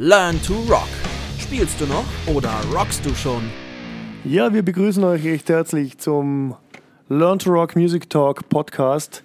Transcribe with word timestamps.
Learn 0.00 0.40
to 0.42 0.54
Rock. 0.70 0.86
Spielst 1.40 1.80
du 1.80 1.86
noch 1.86 2.04
oder 2.32 2.52
rockst 2.72 3.04
du 3.04 3.12
schon? 3.16 3.42
Ja, 4.24 4.54
wir 4.54 4.62
begrüßen 4.62 5.02
euch 5.02 5.24
recht 5.24 5.48
herzlich 5.48 5.98
zum 5.98 6.54
Learn 7.08 7.40
to 7.40 7.50
Rock 7.50 7.74
Music 7.74 8.08
Talk 8.08 8.48
Podcast. 8.48 9.24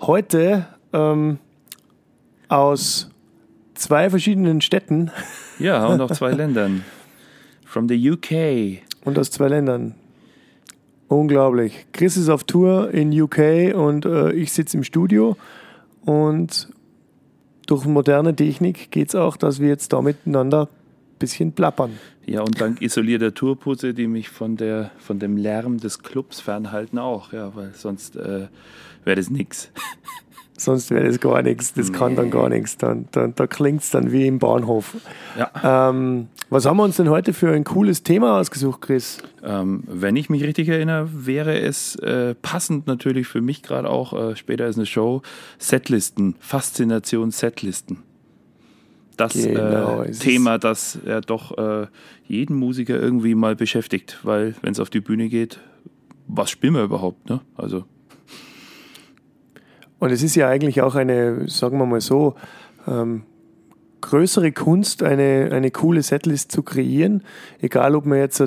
Heute 0.00 0.68
ähm, 0.92 1.40
aus 2.46 3.10
zwei 3.74 4.08
verschiedenen 4.08 4.60
Städten. 4.60 5.10
Ja, 5.58 5.84
und 5.88 6.00
auch 6.00 6.12
zwei 6.12 6.30
Ländern. 6.32 6.84
From 7.64 7.88
the 7.88 8.10
UK. 8.12 8.84
Und 9.04 9.18
aus 9.18 9.32
zwei 9.32 9.48
Ländern. 9.48 9.96
Unglaublich. 11.08 11.86
Chris 11.92 12.16
ist 12.16 12.28
auf 12.28 12.44
Tour 12.44 12.94
in 12.94 13.20
UK 13.20 13.74
und 13.74 14.04
äh, 14.04 14.30
ich 14.30 14.52
sitze 14.52 14.76
im 14.76 14.84
Studio. 14.84 15.36
Und 16.04 16.68
durch 17.66 17.84
moderne 17.84 18.34
Technik 18.34 18.90
geht 18.90 19.08
es 19.08 19.14
auch, 19.14 19.36
dass 19.36 19.60
wir 19.60 19.68
jetzt 19.68 19.92
da 19.92 20.02
miteinander 20.02 20.62
ein 20.62 21.18
bisschen 21.18 21.52
plappern. 21.52 21.98
Ja, 22.26 22.40
und 22.40 22.60
dank 22.60 22.80
isolierter 22.80 23.34
Tourputze, 23.34 23.92
die 23.92 24.06
mich 24.06 24.30
von, 24.30 24.56
der, 24.56 24.90
von 24.98 25.18
dem 25.18 25.36
Lärm 25.36 25.78
des 25.78 26.02
Clubs 26.02 26.40
fernhalten, 26.40 26.98
auch. 26.98 27.32
Ja, 27.32 27.54
weil 27.54 27.72
sonst 27.74 28.16
äh, 28.16 28.48
wäre 29.04 29.16
das 29.16 29.30
nichts. 29.30 29.70
Sonst 30.56 30.90
wäre 30.90 31.06
das 31.06 31.18
gar 31.18 31.42
nichts. 31.42 31.72
Das 31.74 31.90
nee. 31.90 31.98
kann 31.98 32.14
dann 32.14 32.30
gar 32.30 32.48
nichts. 32.48 32.76
Dann, 32.76 33.06
dann, 33.10 33.34
da 33.34 33.46
klingt 33.46 33.82
es 33.82 33.90
dann 33.90 34.12
wie 34.12 34.26
im 34.26 34.38
Bahnhof. 34.38 34.94
Ja. 35.36 35.90
Ähm, 35.90 36.28
was 36.48 36.66
haben 36.66 36.76
wir 36.76 36.84
uns 36.84 36.96
denn 36.96 37.10
heute 37.10 37.32
für 37.32 37.52
ein 37.52 37.64
cooles 37.64 38.04
Thema 38.04 38.38
ausgesucht, 38.38 38.82
Chris? 38.82 39.18
Ähm, 39.42 39.82
wenn 39.86 40.14
ich 40.14 40.30
mich 40.30 40.44
richtig 40.44 40.68
erinnere, 40.68 41.08
wäre 41.12 41.58
es 41.58 41.96
äh, 41.96 42.36
passend 42.36 42.86
natürlich 42.86 43.26
für 43.26 43.40
mich 43.40 43.62
gerade 43.62 43.90
auch, 43.90 44.12
äh, 44.12 44.36
später 44.36 44.66
ist 44.68 44.76
eine 44.76 44.86
Show, 44.86 45.22
Setlisten, 45.58 46.36
Faszination 46.38 47.32
Setlisten. 47.32 48.04
Das 49.16 49.32
genau, 49.32 50.02
äh, 50.02 50.12
Thema, 50.12 50.58
das 50.58 50.98
ja 51.04 51.20
doch 51.20 51.56
äh, 51.56 51.86
jeden 52.26 52.56
Musiker 52.56 53.00
irgendwie 53.00 53.34
mal 53.34 53.56
beschäftigt, 53.56 54.20
weil 54.22 54.54
wenn 54.62 54.72
es 54.72 54.80
auf 54.80 54.90
die 54.90 55.00
Bühne 55.00 55.28
geht, 55.28 55.60
was 56.26 56.50
spielen 56.50 56.74
wir 56.74 56.82
überhaupt? 56.82 57.28
Ne? 57.28 57.40
Also 57.56 57.84
und 60.04 60.10
es 60.10 60.22
ist 60.22 60.34
ja 60.34 60.50
eigentlich 60.50 60.82
auch 60.82 60.96
eine, 60.96 61.48
sagen 61.48 61.78
wir 61.78 61.86
mal 61.86 62.02
so, 62.02 62.34
ähm, 62.86 63.22
größere 64.02 64.52
Kunst, 64.52 65.02
eine, 65.02 65.48
eine 65.50 65.70
coole 65.70 66.02
Setlist 66.02 66.52
zu 66.52 66.62
kreieren. 66.62 67.22
Egal, 67.62 67.94
ob 67.94 68.04
man 68.04 68.18
jetzt 68.18 68.38
äh, 68.38 68.46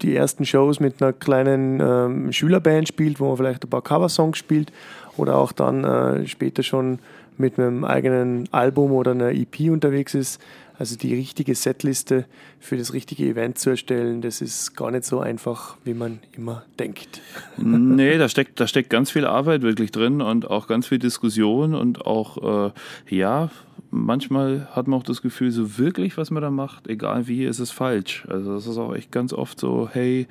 die 0.00 0.14
ersten 0.14 0.44
Shows 0.44 0.78
mit 0.78 1.02
einer 1.02 1.12
kleinen 1.12 1.80
äh, 2.28 2.32
Schülerband 2.32 2.86
spielt, 2.86 3.18
wo 3.18 3.26
man 3.26 3.36
vielleicht 3.36 3.64
ein 3.64 3.68
paar 3.68 3.82
Coversongs 3.82 4.38
spielt, 4.38 4.70
oder 5.16 5.38
auch 5.38 5.50
dann 5.50 5.82
äh, 5.82 6.28
später 6.28 6.62
schon 6.62 7.00
mit 7.36 7.58
einem 7.58 7.82
eigenen 7.82 8.48
Album 8.52 8.92
oder 8.92 9.10
einer 9.10 9.32
EP 9.32 9.72
unterwegs 9.72 10.14
ist. 10.14 10.40
Also 10.80 10.96
die 10.96 11.14
richtige 11.14 11.54
Setliste 11.54 12.24
für 12.58 12.78
das 12.78 12.94
richtige 12.94 13.26
Event 13.26 13.58
zu 13.58 13.68
erstellen, 13.68 14.22
das 14.22 14.40
ist 14.40 14.74
gar 14.74 14.90
nicht 14.90 15.04
so 15.04 15.20
einfach, 15.20 15.76
wie 15.84 15.92
man 15.92 16.20
immer 16.32 16.64
denkt. 16.78 17.20
Nee, 17.58 18.16
da 18.16 18.30
steckt, 18.30 18.58
da 18.60 18.66
steckt 18.66 18.88
ganz 18.88 19.10
viel 19.10 19.26
Arbeit 19.26 19.60
wirklich 19.60 19.92
drin 19.92 20.22
und 20.22 20.48
auch 20.48 20.68
ganz 20.68 20.86
viel 20.86 20.98
Diskussion 20.98 21.74
und 21.74 22.06
auch, 22.06 22.70
äh, 22.70 23.14
ja, 23.14 23.50
manchmal 23.90 24.68
hat 24.70 24.88
man 24.88 25.00
auch 25.00 25.04
das 25.04 25.20
Gefühl, 25.20 25.50
so 25.50 25.76
wirklich, 25.76 26.16
was 26.16 26.30
man 26.30 26.42
da 26.42 26.50
macht, 26.50 26.88
egal 26.88 27.28
wie, 27.28 27.44
ist 27.44 27.58
es 27.58 27.70
falsch. 27.70 28.24
Also 28.30 28.54
das 28.54 28.66
ist 28.66 28.78
auch 28.78 28.94
echt 28.94 29.12
ganz 29.12 29.34
oft 29.34 29.60
so, 29.60 29.86
hey, 29.92 30.28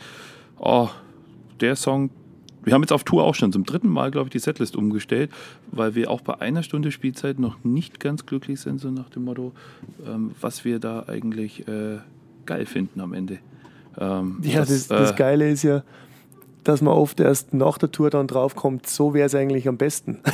oh, 0.57 0.89
der 1.61 1.75
Song 1.75 2.09
wir 2.69 2.75
haben 2.75 2.83
jetzt 2.83 2.93
auf 2.93 3.03
Tour 3.03 3.23
auch 3.23 3.35
schon 3.35 3.51
zum 3.51 3.65
dritten 3.65 3.89
Mal, 3.89 4.11
glaube 4.11 4.27
ich, 4.27 4.31
die 4.31 4.39
Setlist 4.39 4.75
umgestellt, 4.75 5.31
weil 5.71 5.95
wir 5.95 6.11
auch 6.11 6.21
bei 6.21 6.39
einer 6.39 6.61
Stunde 6.61 6.91
Spielzeit 6.91 7.39
noch 7.39 7.63
nicht 7.63 7.99
ganz 7.99 8.25
glücklich 8.25 8.59
sind, 8.59 8.79
so 8.79 8.91
nach 8.91 9.09
dem 9.09 9.25
Motto, 9.25 9.53
ähm, 10.05 10.31
was 10.39 10.65
wir 10.65 10.79
da 10.79 11.05
eigentlich 11.07 11.67
äh, 11.67 11.97
geil 12.45 12.65
finden 12.65 13.01
am 13.01 13.13
Ende. 13.13 13.39
Ähm, 13.97 14.37
ja, 14.43 14.59
das, 14.59 14.69
das, 14.69 14.87
das 14.87 15.11
äh, 15.11 15.15
Geile 15.15 15.49
ist 15.49 15.63
ja, 15.63 15.83
dass 16.63 16.81
man 16.81 16.93
oft 16.93 17.19
erst 17.19 17.53
nach 17.55 17.79
der 17.79 17.91
Tour 17.91 18.11
dann 18.11 18.27
draufkommt, 18.27 18.87
so 18.87 19.15
wäre 19.15 19.25
es 19.25 19.33
eigentlich 19.33 19.67
am 19.67 19.77
besten. 19.77 20.19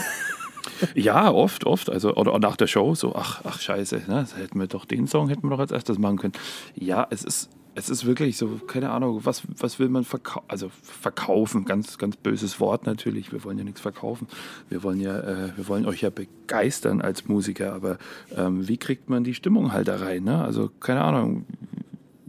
Ja, 0.94 1.32
oft, 1.32 1.66
oft. 1.66 1.90
Also, 1.90 2.16
oder 2.16 2.38
nach 2.40 2.58
der 2.58 2.68
Show 2.68 2.96
so, 2.96 3.16
ach, 3.16 3.42
ach 3.46 3.62
scheiße, 3.62 4.04
ne, 4.08 4.28
hätten 4.36 4.60
wir 4.60 4.68
doch 4.68 4.84
den 4.84 5.08
Song 5.08 5.30
hätten 5.30 5.44
wir 5.44 5.52
doch 5.52 5.60
als 5.60 5.72
erstes 5.72 5.98
machen 5.98 6.18
können. 6.18 6.34
Ja, 6.76 7.08
es 7.12 7.24
ist, 7.24 7.50
es 7.76 7.90
ist 7.90 8.06
wirklich 8.06 8.38
so, 8.38 8.60
keine 8.68 8.90
Ahnung, 8.90 9.26
was, 9.26 9.44
was 9.58 9.80
will 9.80 9.90
man 9.90 10.06
verkaufen? 10.06 10.46
Also 10.48 10.72
verkaufen, 10.82 11.66
ganz, 11.66 11.98
ganz 11.98 12.16
böses 12.16 12.62
Wort 12.62 12.86
natürlich. 12.86 13.34
Wir 13.34 13.44
wollen 13.44 13.58
ja 13.58 13.66
nichts 13.66 13.82
verkaufen. 13.82 14.28
Wir 14.70 14.82
wollen 14.82 15.02
ja, 15.02 15.20
äh, 15.20 15.58
wir 15.58 15.68
wollen 15.68 15.86
euch 15.86 16.02
ja 16.02 16.10
begeistern 16.10 17.02
als 17.02 17.28
Musiker, 17.28 17.74
aber 17.74 17.98
ähm, 18.36 18.66
wie 18.68 18.78
kriegt 18.78 19.10
man 19.10 19.26
die 19.26 19.34
Stimmung 19.34 19.74
halt 19.74 19.90
da 19.90 19.98
rein? 19.98 20.24
Ne? 20.24 20.42
Also, 20.42 20.72
keine 20.80 21.04
Ahnung. 21.04 21.46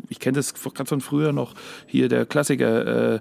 Ich 0.09 0.19
kenne 0.19 0.37
das 0.37 0.55
gerade 0.55 0.89
von 0.89 1.01
früher 1.01 1.33
noch, 1.33 1.55
hier 1.87 2.09
der 2.09 2.27
Klassiker, 2.27 3.15
äh, 3.15 3.21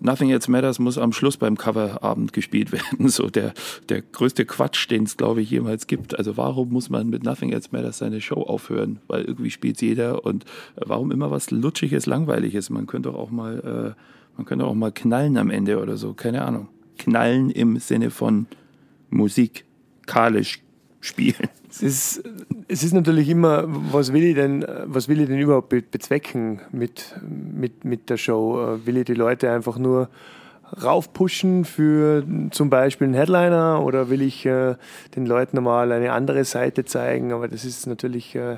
Nothing 0.00 0.30
Else 0.30 0.50
Matters 0.50 0.78
muss 0.78 0.98
am 0.98 1.12
Schluss 1.12 1.36
beim 1.36 1.56
Coverabend 1.56 2.32
gespielt 2.32 2.72
werden. 2.72 3.08
So 3.08 3.28
der, 3.28 3.54
der 3.88 4.02
größte 4.02 4.44
Quatsch, 4.44 4.90
den 4.90 5.04
es, 5.04 5.16
glaube 5.16 5.42
ich, 5.42 5.50
jemals 5.50 5.86
gibt. 5.86 6.18
Also 6.18 6.36
warum 6.36 6.70
muss 6.70 6.90
man 6.90 7.08
mit 7.08 7.24
Nothing 7.24 7.52
Else 7.52 7.68
Matters 7.72 7.98
seine 7.98 8.20
Show 8.20 8.42
aufhören? 8.42 9.00
Weil 9.06 9.24
irgendwie 9.24 9.50
spielt 9.50 9.80
jeder 9.80 10.24
und 10.24 10.44
warum 10.76 11.10
immer 11.10 11.30
was 11.30 11.50
Lutschiges, 11.50 12.06
Langweiliges? 12.06 12.70
Man 12.70 12.86
könnte 12.86 13.10
auch 13.10 13.30
mal, 13.30 13.94
äh, 13.96 14.00
man 14.36 14.46
könnte 14.46 14.66
auch 14.66 14.74
mal 14.74 14.92
knallen 14.92 15.36
am 15.36 15.50
Ende 15.50 15.80
oder 15.80 15.96
so. 15.96 16.14
Keine 16.14 16.42
Ahnung. 16.42 16.68
Knallen 16.98 17.50
im 17.50 17.78
Sinne 17.78 18.10
von 18.10 18.46
Musik, 19.10 19.64
kalisch 20.06 20.60
spielen. 21.00 21.48
Es 21.76 21.82
ist, 21.82 22.24
es 22.68 22.82
ist 22.82 22.94
natürlich 22.94 23.28
immer, 23.28 23.64
was 23.66 24.12
will 24.14 24.24
ich 24.24 24.34
denn, 24.34 24.64
was 24.86 25.08
will 25.08 25.20
ich 25.20 25.28
denn 25.28 25.38
überhaupt 25.38 25.68
bezwecken 25.68 26.60
mit, 26.72 27.14
mit, 27.22 27.84
mit 27.84 28.08
der 28.08 28.16
Show? 28.16 28.78
Will 28.86 28.96
ich 28.96 29.04
die 29.04 29.14
Leute 29.14 29.50
einfach 29.50 29.76
nur 29.76 30.08
raufpushen 30.82 31.66
für 31.66 32.24
zum 32.50 32.70
Beispiel 32.70 33.06
einen 33.06 33.14
Headliner 33.14 33.82
oder 33.84 34.08
will 34.08 34.22
ich 34.22 34.46
äh, 34.46 34.76
den 35.14 35.26
Leuten 35.26 35.62
mal 35.62 35.92
eine 35.92 36.12
andere 36.12 36.44
Seite 36.44 36.86
zeigen? 36.86 37.32
Aber 37.32 37.46
das 37.46 37.66
ist 37.66 37.86
natürlich 37.86 38.34
äh, 38.34 38.56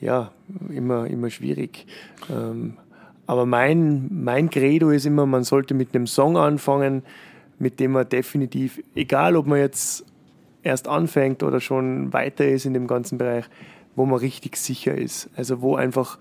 ja, 0.00 0.30
immer, 0.68 1.06
immer 1.06 1.30
schwierig. 1.30 1.86
Ähm, 2.30 2.74
aber 3.26 3.46
mein, 3.46 4.08
mein 4.10 4.50
Credo 4.50 4.90
ist 4.90 5.06
immer, 5.06 5.24
man 5.24 5.44
sollte 5.44 5.72
mit 5.72 5.94
einem 5.94 6.06
Song 6.06 6.36
anfangen, 6.36 7.02
mit 7.58 7.80
dem 7.80 7.92
man 7.92 8.08
definitiv, 8.08 8.82
egal 8.94 9.36
ob 9.36 9.46
man 9.46 9.58
jetzt 9.58 10.04
erst 10.62 10.88
anfängt 10.88 11.42
oder 11.42 11.60
schon 11.60 12.12
weiter 12.12 12.46
ist 12.46 12.66
in 12.66 12.74
dem 12.74 12.86
ganzen 12.86 13.18
Bereich, 13.18 13.44
wo 13.96 14.06
man 14.06 14.18
richtig 14.18 14.56
sicher 14.56 14.94
ist. 14.94 15.28
Also 15.36 15.60
wo 15.60 15.76
einfach, 15.76 16.18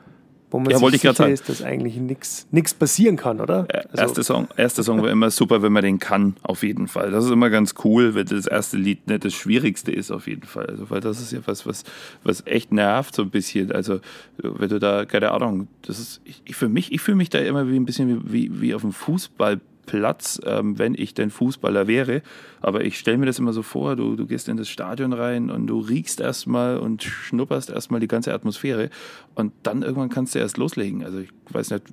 wo 0.50 0.60
man 0.60 0.72
ja, 0.72 0.78
sich 0.78 1.02
sicher 1.02 1.28
ist, 1.30 1.50
dass 1.50 1.62
eigentlich 1.62 1.98
nichts 1.98 2.74
passieren 2.74 3.18
kann, 3.18 3.42
oder? 3.42 3.68
Also 3.92 4.04
erste, 4.04 4.24
Song, 4.24 4.48
erste 4.56 4.84
Song 4.84 5.02
war 5.02 5.10
immer 5.10 5.30
super, 5.30 5.62
wenn 5.62 5.74
man 5.74 5.84
den 5.84 6.00
kann, 6.00 6.38
auf 6.44 6.64
jeden 6.64 6.88
Fall. 6.88 7.12
Das 7.12 7.26
ist 7.26 7.32
immer 7.32 7.50
ganz 7.50 7.76
cool, 7.84 8.16
wenn 8.16 8.26
das 8.26 8.48
erste 8.48 8.78
Lied 8.78 9.08
nicht 9.08 9.26
das 9.26 9.34
Schwierigste 9.34 9.92
ist, 9.92 10.12
auf 10.12 10.28
jeden 10.28 10.48
Fall. 10.48 10.68
Also, 10.68 10.90
weil 10.90 11.02
das 11.02 11.22
ist 11.22 11.34
ja 11.34 11.40
was, 11.46 11.66
was, 11.66 11.84
was 12.24 12.46
echt 12.46 12.72
nervt, 12.72 13.14
so 13.14 13.24
ein 13.24 13.30
bisschen. 13.30 13.72
Also, 13.72 14.00
wenn 14.38 14.70
du 14.70 14.80
da, 14.80 15.06
keine 15.06 15.32
Ahnung, 15.32 15.68
das 15.82 16.00
ist, 16.00 16.22
ich, 16.24 16.56
für 16.56 16.70
mich, 16.70 16.92
ich 16.92 17.02
fühle 17.02 17.18
mich 17.18 17.30
da 17.30 17.40
immer 17.40 17.68
wie 17.70 17.76
ein 17.76 17.86
bisschen 17.86 18.32
wie, 18.32 18.52
wie, 18.52 18.62
wie 18.62 18.76
auf 18.76 18.82
dem 18.82 18.94
Fußball 18.94 19.60
Platz, 19.88 20.40
ähm, 20.46 20.78
wenn 20.78 20.94
ich 20.94 21.16
denn 21.16 21.32
Fußballer 21.32 21.88
wäre. 21.88 22.22
Aber 22.62 22.86
ich 22.86 23.00
stelle 23.00 23.18
mir 23.18 23.26
das 23.26 23.40
immer 23.40 23.54
so 23.54 23.64
vor, 23.64 23.96
du, 23.96 24.16
du 24.16 24.28
gehst 24.28 24.48
in 24.48 24.58
das 24.58 24.70
Stadion 24.70 25.14
rein 25.14 25.50
und 25.50 25.66
du 25.66 25.80
riechst 25.80 26.20
erstmal 26.22 26.78
und 26.78 27.02
schnupperst 27.02 27.72
erstmal 27.72 28.00
die 28.00 28.08
ganze 28.08 28.34
Atmosphäre 28.34 28.92
und 29.34 29.54
dann 29.64 29.82
irgendwann 29.82 30.10
kannst 30.10 30.36
du 30.36 30.40
erst 30.40 30.58
loslegen. 30.58 31.04
Also 31.04 31.18
ich 31.18 31.30
weiß 31.50 31.72
nicht, 31.72 31.86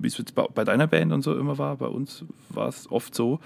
wie 0.00 0.06
es 0.06 0.22
bei 0.32 0.64
deiner 0.64 0.86
Band 0.86 1.12
und 1.12 1.22
so 1.22 1.36
immer 1.36 1.58
war. 1.58 1.76
Bei 1.76 1.86
uns 1.86 2.24
war 2.48 2.68
es 2.68 2.90
oft 2.90 3.14
so. 3.14 3.38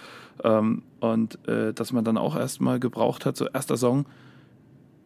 Ähm, 0.45 0.83
und 1.01 1.47
äh, 1.49 1.75
dass 1.75 1.93
man 1.93 2.05
dann 2.05 2.17
auch 2.17 2.37
erstmal 2.37 2.81
gebraucht 2.81 3.27
hat, 3.27 3.37
so 3.37 3.47
erster 3.47 3.77
Song, 3.77 4.07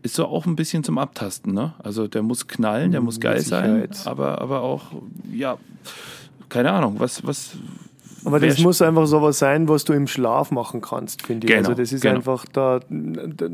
ist 0.02 0.14
so 0.14 0.26
auch 0.26 0.46
ein 0.46 0.56
bisschen 0.56 0.84
zum 0.84 0.98
Abtasten, 0.98 1.52
ne? 1.52 1.74
Also 1.78 2.06
der 2.06 2.22
muss 2.22 2.46
knallen, 2.46 2.92
der 2.92 3.00
muss 3.00 3.18
geil 3.18 3.40
sein, 3.40 3.88
aber, 4.04 4.40
aber 4.40 4.60
auch, 4.60 4.92
ja, 5.32 5.58
keine 6.48 6.72
Ahnung, 6.72 6.96
was, 6.98 7.26
was. 7.26 7.56
Aber 8.24 8.40
das 8.40 8.58
muss 8.58 8.82
einfach 8.82 9.06
sowas 9.06 9.38
sein, 9.38 9.68
was 9.68 9.84
du 9.84 9.92
im 9.92 10.06
Schlaf 10.06 10.50
machen 10.50 10.80
kannst, 10.80 11.24
finde 11.24 11.46
ich. 11.46 11.52
Genau, 11.52 11.68
also 11.68 11.80
das 11.80 11.92
ist 11.92 12.02
genau. 12.02 12.16
einfach 12.16 12.44
da, 12.52 12.80
da, 12.88 13.48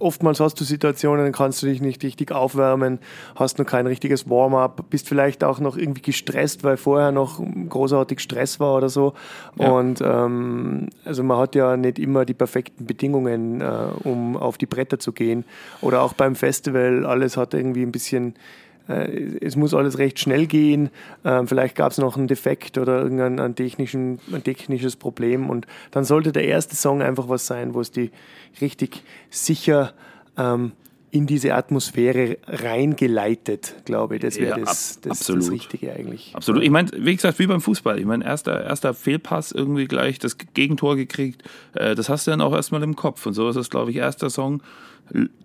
Oftmals 0.00 0.40
hast 0.40 0.58
du 0.58 0.64
Situationen, 0.64 1.30
kannst 1.30 1.62
du 1.62 1.66
dich 1.66 1.82
nicht 1.82 2.02
richtig 2.02 2.32
aufwärmen, 2.32 3.00
hast 3.36 3.58
noch 3.58 3.66
kein 3.66 3.86
richtiges 3.86 4.30
Warm-up, 4.30 4.88
bist 4.88 5.06
vielleicht 5.06 5.44
auch 5.44 5.60
noch 5.60 5.76
irgendwie 5.76 6.00
gestresst, 6.00 6.64
weil 6.64 6.78
vorher 6.78 7.12
noch 7.12 7.38
großartig 7.68 8.20
Stress 8.20 8.58
war 8.60 8.78
oder 8.78 8.88
so. 8.88 9.12
Ja. 9.58 9.70
Und 9.70 10.00
ähm, 10.02 10.88
also 11.04 11.22
man 11.22 11.36
hat 11.36 11.54
ja 11.54 11.76
nicht 11.76 11.98
immer 11.98 12.24
die 12.24 12.32
perfekten 12.32 12.86
Bedingungen, 12.86 13.60
äh, 13.60 13.66
um 14.02 14.38
auf 14.38 14.56
die 14.56 14.64
Bretter 14.64 14.98
zu 14.98 15.12
gehen. 15.12 15.44
Oder 15.82 16.00
auch 16.00 16.14
beim 16.14 16.34
Festival, 16.34 17.04
alles 17.04 17.36
hat 17.36 17.52
irgendwie 17.52 17.82
ein 17.82 17.92
bisschen 17.92 18.34
es 19.40 19.56
muss 19.56 19.74
alles 19.74 19.98
recht 19.98 20.18
schnell 20.18 20.46
gehen. 20.46 20.90
Ähm, 21.24 21.46
vielleicht 21.46 21.76
gab 21.76 21.92
es 21.92 21.98
noch 21.98 22.16
einen 22.16 22.28
Defekt 22.28 22.78
oder 22.78 23.00
irgendein 23.02 23.38
ein, 23.38 23.54
technisches 23.54 24.96
Problem. 24.96 25.50
Und 25.50 25.66
dann 25.90 26.04
sollte 26.04 26.32
der 26.32 26.44
erste 26.44 26.76
Song 26.76 27.02
einfach 27.02 27.28
was 27.28 27.46
sein, 27.46 27.74
wo 27.74 27.80
es 27.80 27.90
die 27.90 28.10
richtig 28.60 29.02
sicher 29.30 29.92
ähm, 30.36 30.72
in 31.12 31.26
diese 31.26 31.54
Atmosphäre 31.54 32.38
reingeleitet, 32.46 33.74
glaube 33.84 34.16
ich. 34.16 34.22
Das 34.22 34.36
wäre 34.36 34.60
Ja, 34.60 34.64
das, 34.64 35.00
das, 35.00 35.26
das 35.26 35.50
Richtige 35.50 35.92
eigentlich. 35.92 36.32
Absolut. 36.34 36.62
Ich 36.62 36.70
meine, 36.70 36.90
wie 36.96 37.14
gesagt, 37.14 37.38
wie 37.38 37.46
beim 37.46 37.60
Fußball. 37.60 37.98
Ich 37.98 38.06
meine, 38.06 38.24
erster, 38.24 38.64
erster 38.64 38.94
Fehlpass 38.94 39.50
irgendwie 39.50 39.86
gleich 39.86 40.18
das 40.18 40.36
Gegentor 40.54 40.96
gekriegt. 40.96 41.42
Äh, 41.74 41.94
das 41.94 42.08
hast 42.08 42.26
du 42.26 42.30
dann 42.30 42.40
auch 42.40 42.54
erstmal 42.54 42.82
im 42.82 42.94
Kopf. 42.94 43.26
Und 43.26 43.34
so 43.34 43.48
ist 43.48 43.56
es, 43.56 43.70
glaube 43.70 43.90
ich, 43.90 43.96
erster 43.96 44.30
Song. 44.30 44.62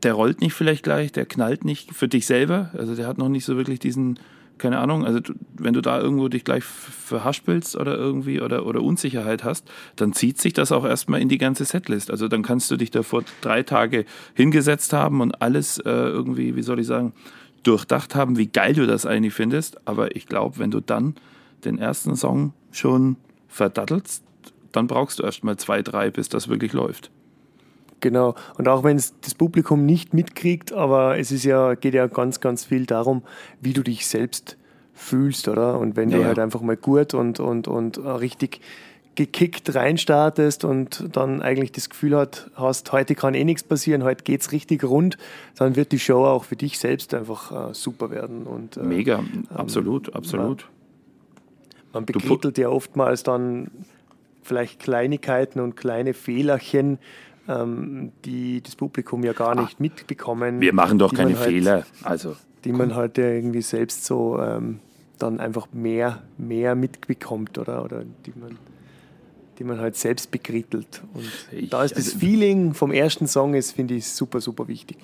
Der 0.04 0.14
rollt 0.14 0.42
nicht 0.42 0.54
vielleicht 0.54 0.84
gleich, 0.84 1.12
der 1.12 1.26
knallt 1.26 1.66
nicht 1.66 1.94
für 1.94 2.08
dich 2.08 2.26
selber. 2.26 2.72
Also 2.78 2.96
der 2.96 3.08
hat 3.08 3.18
noch 3.18 3.30
nicht 3.30 3.46
so 3.46 3.58
wirklich 3.58 3.80
diesen, 3.80 4.20
keine 4.58 4.80
Ahnung, 4.80 5.06
also 5.06 5.20
du, 5.20 5.34
wenn 5.58 5.74
du 5.74 5.82
da 5.82 6.00
irgendwo 6.00 6.28
dich 6.28 6.44
gleich 6.44 6.64
verhaspelst 6.64 7.76
oder 7.76 7.98
irgendwie 7.98 8.42
oder, 8.42 8.66
oder 8.66 8.82
Unsicherheit 8.82 9.44
hast, 9.44 9.70
dann 9.96 10.14
zieht 10.14 10.40
sich 10.40 10.54
das 10.54 10.72
auch 10.72 10.86
erstmal 10.86 11.22
in 11.22 11.30
die 11.30 11.38
ganze 11.38 11.66
Setlist. 11.66 12.12
Also 12.12 12.28
dann 12.28 12.44
kannst 12.44 12.70
du 12.72 12.78
dich 12.78 12.92
da 12.92 13.04
vor 13.04 13.24
drei 13.42 13.64
Tage 13.64 14.06
hingesetzt 14.34 14.94
haben 14.94 15.22
und 15.22 15.42
alles 15.42 15.80
äh, 15.80 15.90
irgendwie, 15.90 16.56
wie 16.56 16.64
soll 16.64 16.80
ich 16.80 16.88
sagen, 16.88 17.14
durchdacht 17.64 18.16
haben, 18.16 18.38
wie 18.38 18.48
geil 18.48 18.74
du 18.74 18.86
das 18.86 19.06
eigentlich 19.06 19.34
findest. 19.34 19.88
Aber 19.88 20.16
ich 20.16 20.28
glaube, 20.28 20.60
wenn 20.60 20.72
du 20.72 20.80
dann 20.80 21.16
den 21.64 21.80
ersten 21.80 22.16
Song 22.16 22.54
schon 22.72 23.18
verdattelst, 23.48 24.24
dann 24.72 24.88
brauchst 24.88 25.20
du 25.20 25.24
erst 25.24 25.44
mal 25.44 25.58
zwei, 25.58 25.82
drei, 25.82 26.12
bis 26.12 26.30
das 26.30 26.48
wirklich 26.48 26.74
läuft. 26.74 27.12
Genau. 28.06 28.36
Und 28.60 28.68
auch 28.68 28.84
wenn 28.84 28.98
es 28.98 29.16
das 29.22 29.34
Publikum 29.34 29.84
nicht 29.84 30.14
mitkriegt, 30.14 30.72
aber 30.72 31.18
es 31.18 31.32
ist 31.32 31.44
ja, 31.44 31.74
geht 31.74 31.96
ja 31.96 32.06
ganz, 32.06 32.40
ganz 32.40 32.64
viel 32.64 32.86
darum, 32.86 33.24
wie 33.62 33.74
du 33.74 33.82
dich 33.82 34.06
selbst 34.06 34.58
fühlst, 34.94 35.48
oder? 35.48 35.80
Und 35.80 35.96
wenn 35.96 36.10
Ja, 36.10 36.18
du 36.18 36.22
ja. 36.22 36.28
halt 36.28 36.38
einfach 36.38 36.62
mal 36.62 36.78
gut 36.78 37.16
und, 37.16 37.40
und, 37.40 37.68
und 37.68 37.98
äh, 37.98 38.02
richtig 38.08 38.62
gekickt 39.16 39.74
reinstartest 39.74 40.66
und 40.66 41.16
dann 41.16 41.42
eigentlich 41.42 41.72
das 41.72 41.90
Gefühl 41.90 42.16
hat, 42.16 42.52
hast, 42.54 42.92
heute 42.92 43.16
kann 43.16 43.34
eh 43.34 43.44
nichts 43.44 43.64
passieren, 43.64 44.04
heute 44.04 44.24
geht's 44.24 44.52
richtig 44.52 44.84
rund, 44.84 45.18
dann 45.58 45.76
wird 45.76 45.92
die 45.92 46.00
Show 46.00 46.26
auch 46.26 46.44
für 46.44 46.58
dich 46.58 46.78
selbst 46.78 47.12
einfach 47.16 47.72
äh, 47.72 47.74
super 47.74 48.12
werden. 48.12 48.44
Und, 48.46 48.78
äh, 48.78 48.84
Mega, 48.84 49.24
absolut, 49.50 50.14
absolut. 50.14 50.68
Man 51.92 52.04
pu- 52.06 52.14
bekrittelt 52.14 52.60
ja 52.60 52.70
oftmals 52.70 53.24
dann 53.24 53.72
vielleicht 54.44 54.80
Kleinigkeiten 54.80 55.60
und 55.60 55.76
kleine 55.76 56.14
Fehlerchen, 56.14 57.00
ähm, 57.48 58.12
die 58.26 58.62
das 58.62 58.76
Publikum 58.76 59.24
ja 59.24 59.34
gar 59.34 59.56
nicht 59.56 59.80
mitbekommen. 59.80 60.58
Ah. 60.58 60.62
Wir 60.62 60.74
machen 60.74 60.98
doch 61.00 61.14
keine 61.14 61.38
halt, 61.38 61.50
Fehler. 61.50 61.86
Also, 62.04 62.36
Die 62.64 62.72
man 62.72 62.96
halt 62.96 63.18
irgendwie 63.18 63.62
selbst 63.62 64.06
so 64.06 64.40
ähm, 64.40 64.80
dann 65.20 65.40
einfach 65.40 65.68
mehr, 65.72 66.24
mehr 66.38 66.76
mitbekommt 66.76 67.58
oder, 67.58 67.84
oder 67.86 68.04
die 68.26 68.34
man 68.40 68.58
die 69.58 69.64
man 69.64 69.80
halt 69.80 69.96
selbst 69.96 70.32
bekrittelt. 70.32 71.02
Und 71.14 71.24
Ich- 71.54 71.70
da 71.70 71.84
ist 71.86 71.96
das 71.96 72.08
also- 72.08 72.20
Feeling 72.20 72.74
vom 72.74 72.92
ersten 72.92 73.26
Song 73.26 73.54
ist, 73.54 73.72
finde 73.72 73.94
ich, 73.94 74.06
super, 74.06 74.42
super 74.42 74.68
wichtig. 74.68 74.98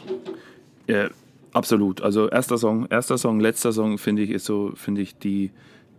Ja, 0.88 1.08
absolut. 1.54 2.02
Also 2.02 2.28
erster 2.28 2.58
Song, 2.58 2.86
erster 2.90 3.18
Song, 3.18 3.40
letzter 3.40 3.72
Song 3.72 3.98
finde 3.98 4.24
ich 4.24 4.30
ist 4.30 4.44
so, 4.44 4.74
finde 4.76 5.02
ich 5.02 5.18
die, 5.18 5.52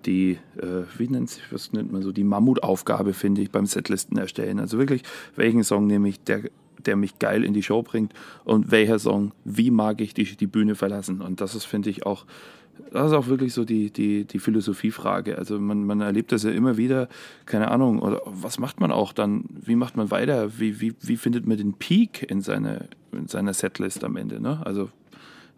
die, 0.07 0.39
äh, 0.57 0.85
wie 0.99 1.09
nennt 1.09 1.31
sich, 1.31 1.43
was 1.51 1.73
nennt 1.73 1.93
man 1.93 2.03
so, 2.03 2.13
die 2.13 2.25
Mammutaufgabe 2.25 3.13
finde 3.13 3.43
ich 3.43 3.51
beim 3.51 3.67
Setlisten 3.67 4.19
erstellen. 4.19 4.61
Also 4.61 4.79
wirklich, 4.79 5.03
welchen 5.37 5.65
Song 5.65 5.87
nehme 5.87 6.09
ich, 6.09 6.23
der, 6.25 6.43
der 6.85 6.97
mich 6.97 7.19
geil 7.19 7.45
in 7.45 7.55
die 7.55 7.63
Show 7.63 7.83
bringt 7.83 8.13
und 8.45 8.71
welcher 8.71 8.99
Song, 8.99 9.33
wie 9.45 9.71
mag 9.71 10.01
ich 10.01 10.15
die, 10.15 10.25
die 10.25 10.47
Bühne 10.47 10.75
verlassen. 10.75 11.21
Und 11.21 11.41
das 11.41 11.55
ist, 11.55 11.65
finde 11.65 11.91
ich, 11.91 12.05
auch, 12.07 12.27
das 12.91 13.09
ist 13.09 13.17
auch 13.17 13.27
wirklich 13.27 13.53
so 13.53 13.65
die, 13.65 13.91
die, 13.91 14.25
die 14.25 14.39
Philosophiefrage. 14.39 15.39
Also 15.39 15.59
man, 15.59 15.85
man 15.85 16.01
erlebt 16.01 16.33
das 16.33 16.43
ja 16.43 16.51
immer 16.51 16.77
wieder, 16.77 17.09
keine 17.47 17.71
Ahnung, 17.71 18.01
oder 18.01 18.21
was 18.25 18.59
macht 18.59 18.81
man 18.81 18.91
auch 18.91 19.13
dann, 19.13 19.45
wie 19.51 19.77
macht 19.77 19.97
man 19.97 20.11
weiter, 20.11 20.59
wie, 20.59 20.81
wie, 20.81 20.95
wie 21.01 21.17
findet 21.17 21.47
man 21.47 21.57
den 21.57 21.75
Peak 21.75 22.29
in, 22.31 22.41
seine, 22.41 22.89
in 23.13 23.29
seiner 23.29 23.55
Setlist 23.55 24.05
am 24.05 24.17
Ende. 24.17 24.41
Ne? 24.41 24.61
Also 24.65 24.91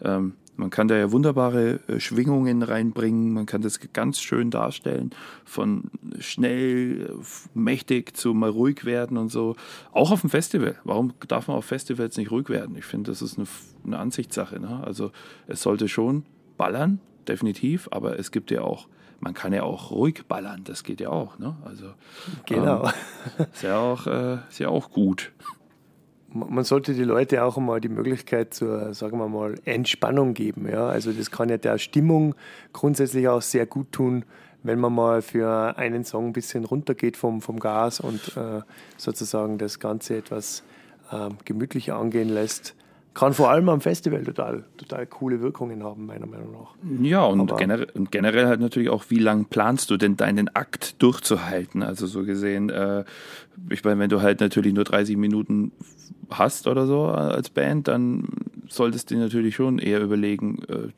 ähm, 0.02 0.34
man 0.56 0.70
kann 0.70 0.88
da 0.88 0.96
ja 0.96 1.10
wunderbare 1.10 1.80
äh, 1.88 2.00
Schwingungen 2.00 2.62
reinbringen, 2.62 3.32
man 3.32 3.46
kann 3.46 3.62
das 3.62 3.80
ganz 3.92 4.20
schön 4.20 4.50
darstellen, 4.50 5.10
von 5.44 5.90
schnell, 6.18 7.16
mächtig 7.54 8.16
zu 8.16 8.34
mal 8.34 8.50
ruhig 8.50 8.84
werden 8.84 9.16
und 9.16 9.30
so. 9.30 9.56
Auch 9.92 10.10
auf 10.10 10.20
dem 10.20 10.30
Festival. 10.30 10.76
Warum 10.84 11.12
darf 11.26 11.48
man 11.48 11.56
auf 11.56 11.64
Festivals 11.64 12.16
nicht 12.16 12.30
ruhig 12.30 12.48
werden? 12.48 12.76
Ich 12.76 12.84
finde, 12.84 13.10
das 13.10 13.22
ist 13.22 13.38
eine, 13.38 13.46
eine 13.84 13.98
Ansichtssache. 13.98 14.60
Ne? 14.60 14.82
Also 14.84 15.10
es 15.46 15.62
sollte 15.62 15.88
schon 15.88 16.24
ballern, 16.56 17.00
definitiv, 17.26 17.88
aber 17.90 18.18
es 18.18 18.30
gibt 18.30 18.50
ja 18.50 18.62
auch, 18.62 18.88
man 19.20 19.34
kann 19.34 19.52
ja 19.52 19.62
auch 19.62 19.90
ruhig 19.90 20.24
ballern, 20.28 20.62
das 20.64 20.84
geht 20.84 21.00
ja 21.00 21.08
auch. 21.08 21.38
Ne? 21.38 21.56
Also 21.64 21.86
Genau. 22.46 22.84
ähm, 23.38 23.46
ist, 23.52 23.62
ja 23.62 23.78
auch, 23.78 24.06
äh, 24.06 24.38
ist 24.48 24.58
ja 24.60 24.68
auch 24.68 24.90
gut. 24.90 25.32
Man 26.34 26.64
sollte 26.64 26.94
die 26.94 27.04
Leute 27.04 27.44
auch 27.44 27.56
einmal 27.56 27.80
die 27.80 27.88
Möglichkeit 27.88 28.54
zur, 28.54 28.92
sagen 28.92 29.18
wir 29.18 29.28
mal, 29.28 29.54
Entspannung 29.64 30.34
geben. 30.34 30.68
Ja? 30.68 30.88
Also 30.88 31.12
das 31.12 31.30
kann 31.30 31.48
ja 31.48 31.56
der 31.56 31.78
Stimmung 31.78 32.34
grundsätzlich 32.72 33.28
auch 33.28 33.42
sehr 33.42 33.66
gut 33.66 33.92
tun, 33.92 34.24
wenn 34.62 34.80
man 34.80 34.94
mal 34.94 35.22
für 35.22 35.76
einen 35.78 36.04
Song 36.04 36.28
ein 36.28 36.32
bisschen 36.32 36.64
runtergeht 36.64 37.16
vom, 37.16 37.40
vom 37.40 37.60
Gas 37.60 38.00
und 38.00 38.36
äh, 38.36 38.62
sozusagen 38.96 39.58
das 39.58 39.78
Ganze 39.78 40.16
etwas 40.16 40.64
ähm, 41.12 41.36
gemütlicher 41.44 41.96
angehen 41.96 42.28
lässt. 42.28 42.74
Kann 43.14 43.32
vor 43.32 43.48
allem 43.48 43.68
am 43.68 43.80
Festival 43.80 44.24
total, 44.24 44.64
total 44.76 45.06
coole 45.06 45.40
Wirkungen 45.40 45.84
haben, 45.84 46.06
meiner 46.06 46.26
Meinung 46.26 46.52
nach. 46.52 46.74
Ja, 47.00 47.24
und, 47.24 47.56
generell, 47.56 47.86
und 47.94 48.10
generell 48.10 48.46
halt 48.46 48.60
natürlich 48.60 48.88
auch, 48.90 49.04
wie 49.08 49.20
lang 49.20 49.44
planst 49.44 49.90
du 49.90 49.96
denn 49.96 50.16
deinen 50.16 50.48
Akt 50.54 51.00
durchzuhalten? 51.00 51.84
Also 51.84 52.08
so 52.08 52.24
gesehen, 52.24 52.70
äh, 52.70 53.04
ich 53.70 53.84
meine, 53.84 54.00
wenn 54.00 54.10
du 54.10 54.20
halt 54.20 54.40
natürlich 54.40 54.74
nur 54.74 54.82
30 54.82 55.16
Minuten 55.16 55.70
hast 56.28 56.66
oder 56.66 56.86
so 56.86 57.04
als 57.04 57.50
Band, 57.50 57.86
dann 57.86 58.26
solltest 58.68 59.10
du 59.10 59.14
dir 59.14 59.20
natürlich 59.20 59.54
schon 59.54 59.78
eher 59.78 60.00
überlegen, 60.00 60.62
äh, 60.68 60.88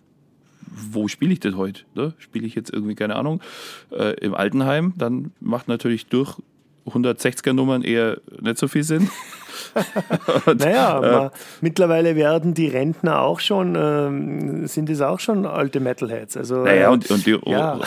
wo 0.91 1.09
spiele 1.09 1.35
ich 1.35 1.41
denn 1.41 1.59
heute? 1.59 1.83
Ne? 1.95 2.15
Spiele 2.19 2.47
ich 2.47 2.55
jetzt 2.55 2.73
irgendwie, 2.73 2.95
keine 2.95 3.17
Ahnung, 3.17 3.43
äh, 3.91 4.15
im 4.21 4.35
Altenheim, 4.35 4.95
dann 4.97 5.33
macht 5.41 5.69
natürlich 5.69 6.07
durch 6.07 6.39
160er 6.87 7.53
Nummern 7.53 7.83
eher 7.83 8.19
nicht 8.41 8.59
so 8.59 8.69
viel 8.69 8.83
Sinn. 8.83 9.11
Und, 10.47 10.61
Naja, 10.61 10.91
äh, 10.91 11.07
aber 11.07 11.33
mittlerweile 11.61 12.17
werden 12.17 12.55
die 12.55 12.69
Rentner 12.69 13.21
auch 13.21 13.41
schon, 13.41 13.75
ähm, 13.77 14.67
sind 14.67 14.89
es 14.91 15.01
auch 15.01 15.21
schon 15.21 15.47
alte 15.47 15.81
Metalheads. 15.81 16.37
Also, 16.37 16.65
Naja, 16.65 16.89
äh, 16.89 16.93
und, 16.93 17.11
und 17.11 17.27
die, 17.27 17.39
ja. 17.45 17.79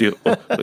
die, 0.00 0.12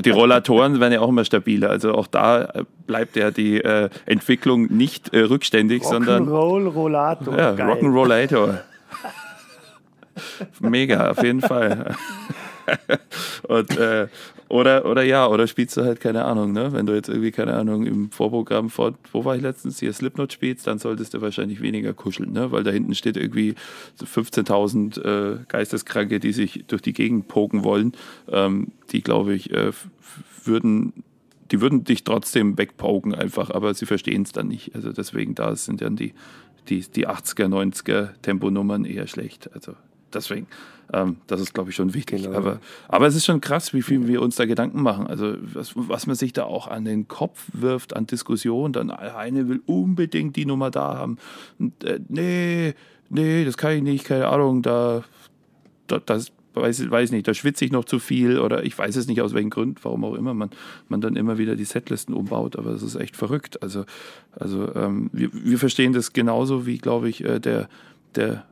die 0.03 0.09
Rollatoren 0.09 0.79
werden 0.79 0.93
ja 0.93 0.99
auch 1.01 1.09
immer 1.09 1.25
stabiler. 1.25 1.69
Also 1.69 1.93
auch 1.93 2.07
da 2.07 2.51
bleibt 2.87 3.15
ja 3.15 3.31
die 3.31 3.61
äh, 3.61 3.89
Entwicklung 4.05 4.65
nicht 4.65 5.13
äh, 5.13 5.21
rückständig, 5.21 5.83
sondern 5.83 6.27
Rock'n'Roll 6.27 6.67
Rollator. 6.69 7.37
ja. 7.37 7.51
Rock'n'Rollator. 7.53 8.59
Mega, 10.59 11.11
auf 11.11 11.23
jeden 11.23 11.41
Fall. 11.41 11.95
Und, 13.47 13.77
äh, 13.77 14.07
oder, 14.51 14.85
oder 14.85 15.03
ja, 15.03 15.27
oder 15.27 15.47
spielst 15.47 15.77
du 15.77 15.81
halt, 15.81 16.01
keine 16.01 16.25
Ahnung, 16.25 16.51
ne? 16.51 16.73
Wenn 16.73 16.85
du 16.85 16.93
jetzt 16.93 17.07
irgendwie, 17.07 17.31
keine 17.31 17.53
Ahnung, 17.53 17.85
im 17.85 18.11
Vorprogramm 18.11 18.69
von, 18.69 18.95
wo 19.13 19.23
war 19.23 19.35
ich 19.35 19.41
letztens, 19.41 19.79
hier 19.79 19.93
Slipknot 19.93 20.33
spielst, 20.33 20.67
dann 20.67 20.77
solltest 20.77 21.13
du 21.13 21.21
wahrscheinlich 21.21 21.61
weniger 21.61 21.93
kuscheln, 21.93 22.33
ne? 22.33 22.51
Weil 22.51 22.63
da 22.63 22.71
hinten 22.71 22.93
steht 22.93 23.15
irgendwie 23.15 23.55
so 23.95 24.05
15.000 24.05 25.01
äh, 25.03 25.39
Geisteskranke, 25.47 26.19
die 26.19 26.33
sich 26.33 26.65
durch 26.67 26.81
die 26.81 26.91
Gegend 26.91 27.29
poken 27.29 27.63
wollen, 27.63 27.93
ähm, 28.29 28.73
die, 28.91 29.01
glaube 29.01 29.33
ich, 29.33 29.51
äh, 29.51 29.71
würden 30.43 31.03
die 31.51 31.59
würden 31.59 31.83
dich 31.83 32.03
trotzdem 32.03 32.57
wegpoken 32.57 33.13
einfach, 33.13 33.49
aber 33.49 33.73
sie 33.73 33.85
verstehen 33.85 34.21
es 34.23 34.31
dann 34.31 34.47
nicht. 34.47 34.73
Also 34.73 34.93
deswegen, 34.93 35.35
da 35.35 35.55
sind 35.55 35.81
dann 35.81 35.97
die, 35.97 36.13
die, 36.69 36.79
die 36.79 37.07
80er, 37.07 37.47
90er 37.47 38.09
Temponummern 38.21 38.85
eher 38.85 39.07
schlecht. 39.07 39.49
Also 39.53 39.73
deswegen, 40.13 40.47
ähm, 40.93 41.17
das 41.27 41.41
ist, 41.41 41.53
glaube 41.53 41.69
ich, 41.69 41.75
schon 41.75 41.93
wichtig. 41.93 42.23
Genau. 42.23 42.37
Aber, 42.37 42.59
aber 42.87 43.07
es 43.07 43.15
ist 43.15 43.25
schon 43.25 43.41
krass, 43.41 43.73
wie 43.73 43.81
viel 43.81 44.07
wir 44.07 44.21
uns 44.21 44.35
da 44.35 44.45
Gedanken 44.45 44.81
machen. 44.81 45.07
Also 45.07 45.35
was, 45.41 45.73
was 45.75 46.07
man 46.07 46.15
sich 46.15 46.33
da 46.33 46.43
auch 46.43 46.67
an 46.67 46.85
den 46.85 47.07
Kopf 47.07 47.49
wirft, 47.53 47.95
an 47.95 48.07
Diskussionen. 48.07 48.73
Dann 48.73 48.91
eine 48.91 49.47
will 49.47 49.61
unbedingt 49.65 50.35
die 50.35 50.45
Nummer 50.45 50.71
da 50.71 50.95
haben. 50.95 51.17
Und, 51.59 51.83
äh, 51.83 51.99
nee, 52.07 52.73
nee, 53.09 53.45
das 53.45 53.57
kann 53.57 53.73
ich 53.73 53.83
nicht, 53.83 54.05
keine 54.05 54.27
Ahnung, 54.27 54.61
da, 54.61 55.03
da 55.87 55.99
das 55.99 56.31
weiß, 56.53 56.89
weiß 56.89 57.11
nicht, 57.11 57.27
da 57.27 57.33
schwitze 57.33 57.65
ich 57.65 57.71
noch 57.71 57.85
zu 57.85 57.99
viel 57.99 58.39
oder 58.39 58.63
ich 58.63 58.77
weiß 58.77 58.95
es 58.95 59.07
nicht 59.07 59.21
aus 59.21 59.33
welchem 59.33 59.49
Grund, 59.49 59.83
warum 59.83 60.03
auch 60.03 60.15
immer 60.15 60.33
man, 60.33 60.49
man 60.89 61.01
dann 61.01 61.15
immer 61.15 61.37
wieder 61.37 61.55
die 61.55 61.65
Setlisten 61.65 62.13
umbaut, 62.13 62.55
aber 62.57 62.71
es 62.71 62.83
ist 62.83 62.95
echt 62.95 63.15
verrückt. 63.15 63.61
Also, 63.63 63.85
also 64.31 64.73
ähm, 64.75 65.09
wir, 65.13 65.29
wir 65.33 65.57
verstehen 65.57 65.93
das 65.93 66.13
genauso 66.13 66.65
wie, 66.65 66.77
glaube 66.77 67.09
ich, 67.09 67.23
äh, 67.23 67.39
der, 67.39 67.69
der, 68.15 68.45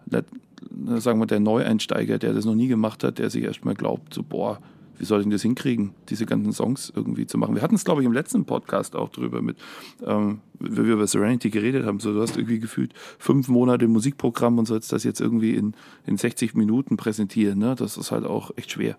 sagen 0.97 1.19
wir, 1.19 1.25
der 1.25 1.39
Neueinsteiger, 1.39 2.17
der 2.17 2.33
das 2.33 2.45
noch 2.45 2.55
nie 2.55 2.67
gemacht 2.67 3.03
hat, 3.03 3.19
der 3.19 3.29
sich 3.29 3.43
erstmal 3.43 3.75
glaubt, 3.75 4.13
so, 4.13 4.23
boah, 4.23 4.59
wie 4.99 5.05
soll 5.05 5.21
ich 5.21 5.23
denn 5.23 5.31
das 5.31 5.41
hinkriegen, 5.41 5.93
diese 6.09 6.25
ganzen 6.25 6.51
Songs 6.51 6.91
irgendwie 6.93 7.25
zu 7.25 7.37
machen? 7.37 7.55
Wir 7.55 7.61
hatten 7.61 7.75
es, 7.75 7.85
glaube 7.85 8.01
ich, 8.01 8.05
im 8.05 8.11
letzten 8.11 8.43
Podcast 8.43 8.97
auch 8.97 9.09
drüber, 9.09 9.41
mit, 9.41 9.57
ähm, 10.05 10.41
wenn 10.59 10.85
wir 10.85 10.93
über 10.93 11.07
Serenity 11.07 11.49
geredet 11.49 11.85
haben. 11.85 12.01
So, 12.01 12.13
du 12.13 12.21
hast 12.21 12.35
irgendwie 12.35 12.59
gefühlt 12.59 12.93
fünf 13.17 13.47
Monate 13.47 13.87
Musikprogramm 13.87 14.57
und 14.57 14.65
sollst 14.65 14.91
das 14.91 15.05
jetzt 15.05 15.21
irgendwie 15.21 15.55
in, 15.55 15.73
in 16.05 16.17
60 16.17 16.53
Minuten 16.53 16.97
präsentieren. 16.97 17.59
Ne? 17.59 17.75
Das 17.75 17.95
ist 17.95 18.11
halt 18.11 18.25
auch 18.25 18.51
echt 18.57 18.71
schwer. 18.71 18.97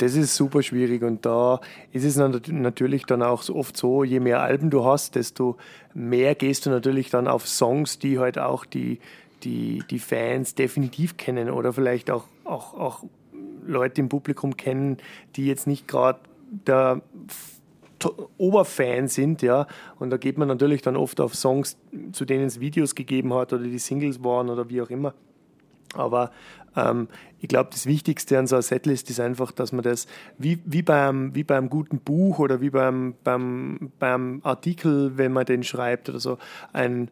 Das 0.00 0.14
ist 0.14 0.34
super 0.34 0.62
schwierig 0.62 1.02
und 1.02 1.26
da 1.26 1.60
ist 1.92 2.04
es 2.04 2.16
natürlich 2.16 3.04
dann 3.04 3.22
auch 3.22 3.46
oft 3.50 3.76
so, 3.76 4.02
je 4.02 4.18
mehr 4.18 4.40
Alben 4.40 4.70
du 4.70 4.82
hast, 4.82 5.14
desto 5.14 5.58
mehr 5.92 6.34
gehst 6.34 6.64
du 6.64 6.70
natürlich 6.70 7.10
dann 7.10 7.28
auf 7.28 7.46
Songs, 7.46 7.98
die 7.98 8.18
halt 8.18 8.38
auch 8.38 8.64
die, 8.64 8.98
die, 9.42 9.82
die 9.90 9.98
Fans 9.98 10.54
definitiv 10.54 11.18
kennen 11.18 11.50
oder 11.50 11.74
vielleicht 11.74 12.10
auch, 12.10 12.24
auch, 12.44 12.72
auch 12.72 13.04
Leute 13.66 14.00
im 14.00 14.08
Publikum 14.08 14.56
kennen, 14.56 14.96
die 15.36 15.44
jetzt 15.44 15.66
nicht 15.66 15.86
gerade 15.86 16.20
der 16.48 17.02
Oberfan 18.38 19.06
sind, 19.06 19.42
ja. 19.42 19.66
Und 19.98 20.08
da 20.08 20.16
geht 20.16 20.38
man 20.38 20.48
natürlich 20.48 20.80
dann 20.80 20.96
oft 20.96 21.20
auf 21.20 21.34
Songs, 21.34 21.76
zu 22.12 22.24
denen 22.24 22.46
es 22.46 22.58
Videos 22.58 22.94
gegeben 22.94 23.34
hat 23.34 23.52
oder 23.52 23.64
die 23.64 23.78
Singles 23.78 24.24
waren 24.24 24.48
oder 24.48 24.70
wie 24.70 24.80
auch 24.80 24.88
immer. 24.88 25.12
Aber 25.94 26.30
ähm, 26.76 27.08
ich 27.40 27.48
glaube, 27.48 27.70
das 27.72 27.86
Wichtigste 27.86 28.38
an 28.38 28.46
so 28.46 28.56
einer 28.56 28.62
Setlist 28.62 29.10
ist 29.10 29.20
einfach, 29.20 29.50
dass 29.52 29.72
man 29.72 29.82
das 29.82 30.06
wie, 30.38 30.60
wie, 30.64 30.82
beim, 30.82 31.34
wie 31.34 31.44
beim 31.44 31.70
guten 31.70 31.98
Buch 31.98 32.38
oder 32.38 32.60
wie 32.60 32.70
beim, 32.70 33.14
beim, 33.24 33.92
beim 33.98 34.40
Artikel, 34.44 35.16
wenn 35.16 35.32
man 35.32 35.46
den 35.46 35.62
schreibt 35.62 36.08
oder 36.08 36.20
so, 36.20 36.38
ein, 36.72 37.08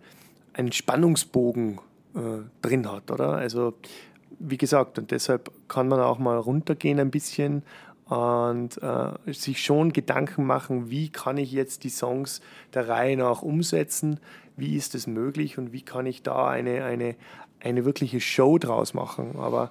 einen 0.52 0.72
Spannungsbogen 0.72 1.78
äh, 2.14 2.20
drin 2.62 2.90
hat, 2.90 3.10
oder? 3.10 3.34
Also, 3.34 3.74
wie 4.40 4.58
gesagt, 4.58 4.98
und 4.98 5.10
deshalb 5.10 5.50
kann 5.66 5.88
man 5.88 6.00
auch 6.00 6.18
mal 6.18 6.36
runtergehen 6.36 7.00
ein 7.00 7.10
bisschen 7.10 7.62
und 8.04 8.80
äh, 8.82 9.32
sich 9.32 9.62
schon 9.62 9.92
Gedanken 9.92 10.44
machen, 10.44 10.90
wie 10.90 11.10
kann 11.10 11.36
ich 11.36 11.52
jetzt 11.52 11.84
die 11.84 11.90
Songs 11.90 12.40
der 12.72 12.88
Reihe 12.88 13.16
nach 13.16 13.42
umsetzen, 13.42 14.20
wie 14.56 14.76
ist 14.76 14.94
es 14.94 15.06
möglich 15.06 15.58
und 15.58 15.72
wie 15.72 15.82
kann 15.82 16.06
ich 16.06 16.22
da 16.22 16.48
eine, 16.48 16.84
eine, 16.84 17.16
eine 17.60 17.84
wirkliche 17.84 18.20
Show 18.20 18.58
draus 18.58 18.94
machen. 18.94 19.36
Aber 19.38 19.70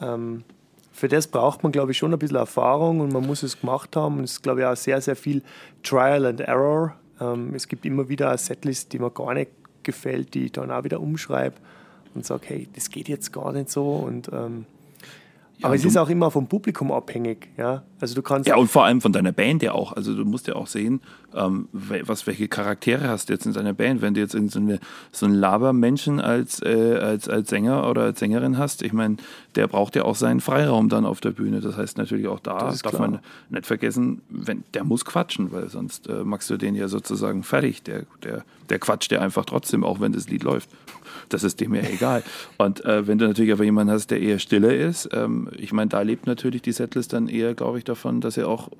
ähm, 0.00 0.44
für 0.92 1.08
das 1.08 1.28
braucht 1.28 1.62
man, 1.62 1.72
glaube 1.72 1.92
ich, 1.92 1.98
schon 1.98 2.12
ein 2.12 2.18
bisschen 2.18 2.36
Erfahrung 2.36 3.00
und 3.00 3.12
man 3.12 3.26
muss 3.26 3.42
es 3.42 3.60
gemacht 3.60 3.94
haben. 3.96 4.20
Es 4.24 4.32
ist, 4.32 4.42
glaube 4.42 4.60
ich, 4.60 4.66
auch 4.66 4.76
sehr, 4.76 5.00
sehr 5.00 5.16
viel 5.16 5.42
Trial 5.82 6.26
and 6.26 6.40
Error. 6.40 6.94
Ähm, 7.20 7.54
es 7.54 7.68
gibt 7.68 7.86
immer 7.86 8.08
wieder 8.08 8.28
eine 8.28 8.38
Setlist, 8.38 8.92
die 8.92 8.98
mir 8.98 9.10
gar 9.10 9.34
nicht 9.34 9.50
gefällt, 9.82 10.34
die 10.34 10.46
ich 10.46 10.52
dann 10.52 10.70
auch 10.70 10.84
wieder 10.84 11.00
umschreibe 11.00 11.56
und 12.14 12.26
sage, 12.26 12.42
hey, 12.46 12.68
das 12.74 12.90
geht 12.90 13.08
jetzt 13.08 13.32
gar 13.32 13.52
nicht 13.52 13.70
so. 13.70 13.90
Und 13.90 14.28
ähm, 14.32 14.66
ja, 15.58 15.66
aber 15.66 15.74
es 15.74 15.84
ist 15.84 15.96
auch 15.96 16.08
immer 16.08 16.30
vom 16.30 16.46
Publikum 16.46 16.92
abhängig, 16.92 17.48
ja. 17.56 17.82
Also 18.00 18.14
du 18.14 18.22
kannst 18.22 18.48
ja 18.48 18.54
und 18.54 18.68
vor 18.68 18.84
allem 18.84 19.00
von 19.00 19.12
deiner 19.12 19.32
Band 19.32 19.60
ja 19.62 19.72
auch. 19.72 19.92
Also 19.92 20.14
du 20.14 20.24
musst 20.24 20.46
ja 20.46 20.54
auch 20.54 20.68
sehen, 20.68 21.00
ähm, 21.34 21.68
was 21.72 22.28
welche 22.28 22.46
Charaktere 22.46 23.08
hast 23.08 23.28
du 23.28 23.32
jetzt 23.32 23.44
in 23.44 23.52
deiner 23.52 23.72
Band. 23.72 24.00
Wenn 24.00 24.14
du 24.14 24.20
jetzt 24.20 24.32
so, 24.32 24.58
eine, 24.58 24.78
so 25.10 25.26
einen 25.26 25.34
Labermenschen 25.34 26.20
als 26.20 26.62
äh, 26.62 26.96
als 26.96 27.28
als 27.28 27.50
Sänger 27.50 27.90
oder 27.90 28.02
als 28.02 28.20
Sängerin 28.20 28.56
hast, 28.56 28.82
ich 28.82 28.92
meine, 28.92 29.16
der 29.56 29.66
braucht 29.66 29.96
ja 29.96 30.04
auch 30.04 30.14
seinen 30.14 30.40
Freiraum 30.40 30.88
dann 30.88 31.04
auf 31.04 31.20
der 31.20 31.30
Bühne. 31.30 31.60
Das 31.60 31.76
heißt 31.76 31.98
natürlich 31.98 32.28
auch 32.28 32.40
da 32.40 32.58
darf 32.58 32.82
klar. 32.82 33.00
man 33.00 33.18
nicht 33.48 33.66
vergessen, 33.66 34.22
wenn 34.28 34.62
der 34.74 34.84
muss 34.84 35.04
quatschen, 35.04 35.50
weil 35.50 35.68
sonst 35.68 36.08
äh, 36.08 36.22
machst 36.22 36.48
du 36.50 36.56
den 36.56 36.76
ja 36.76 36.86
sozusagen 36.86 37.42
fertig. 37.42 37.82
Der 37.82 38.04
der 38.22 38.44
der 38.70 38.78
quatscht 38.78 39.10
ja 39.10 39.20
einfach 39.20 39.44
trotzdem, 39.44 39.82
auch 39.82 40.00
wenn 40.00 40.12
das 40.12 40.28
Lied 40.28 40.44
läuft. 40.44 40.70
Das 41.28 41.44
ist 41.44 41.60
dem 41.60 41.74
ja 41.74 41.82
egal. 41.82 42.22
Und 42.56 42.84
äh, 42.84 43.06
wenn 43.06 43.18
du 43.18 43.26
natürlich 43.26 43.52
aber 43.52 43.64
jemanden 43.64 43.92
hast, 43.92 44.10
der 44.10 44.20
eher 44.20 44.38
stiller 44.38 44.74
ist, 44.74 45.08
ähm, 45.12 45.48
ich 45.56 45.72
meine, 45.72 45.88
da 45.88 46.02
lebt 46.02 46.26
natürlich 46.26 46.62
die 46.62 46.72
Setlist 46.72 47.12
dann 47.12 47.28
eher, 47.28 47.54
glaube 47.54 47.78
ich, 47.78 47.84
davon, 47.84 48.20
dass 48.20 48.36
er 48.36 48.48
auch 48.48 48.70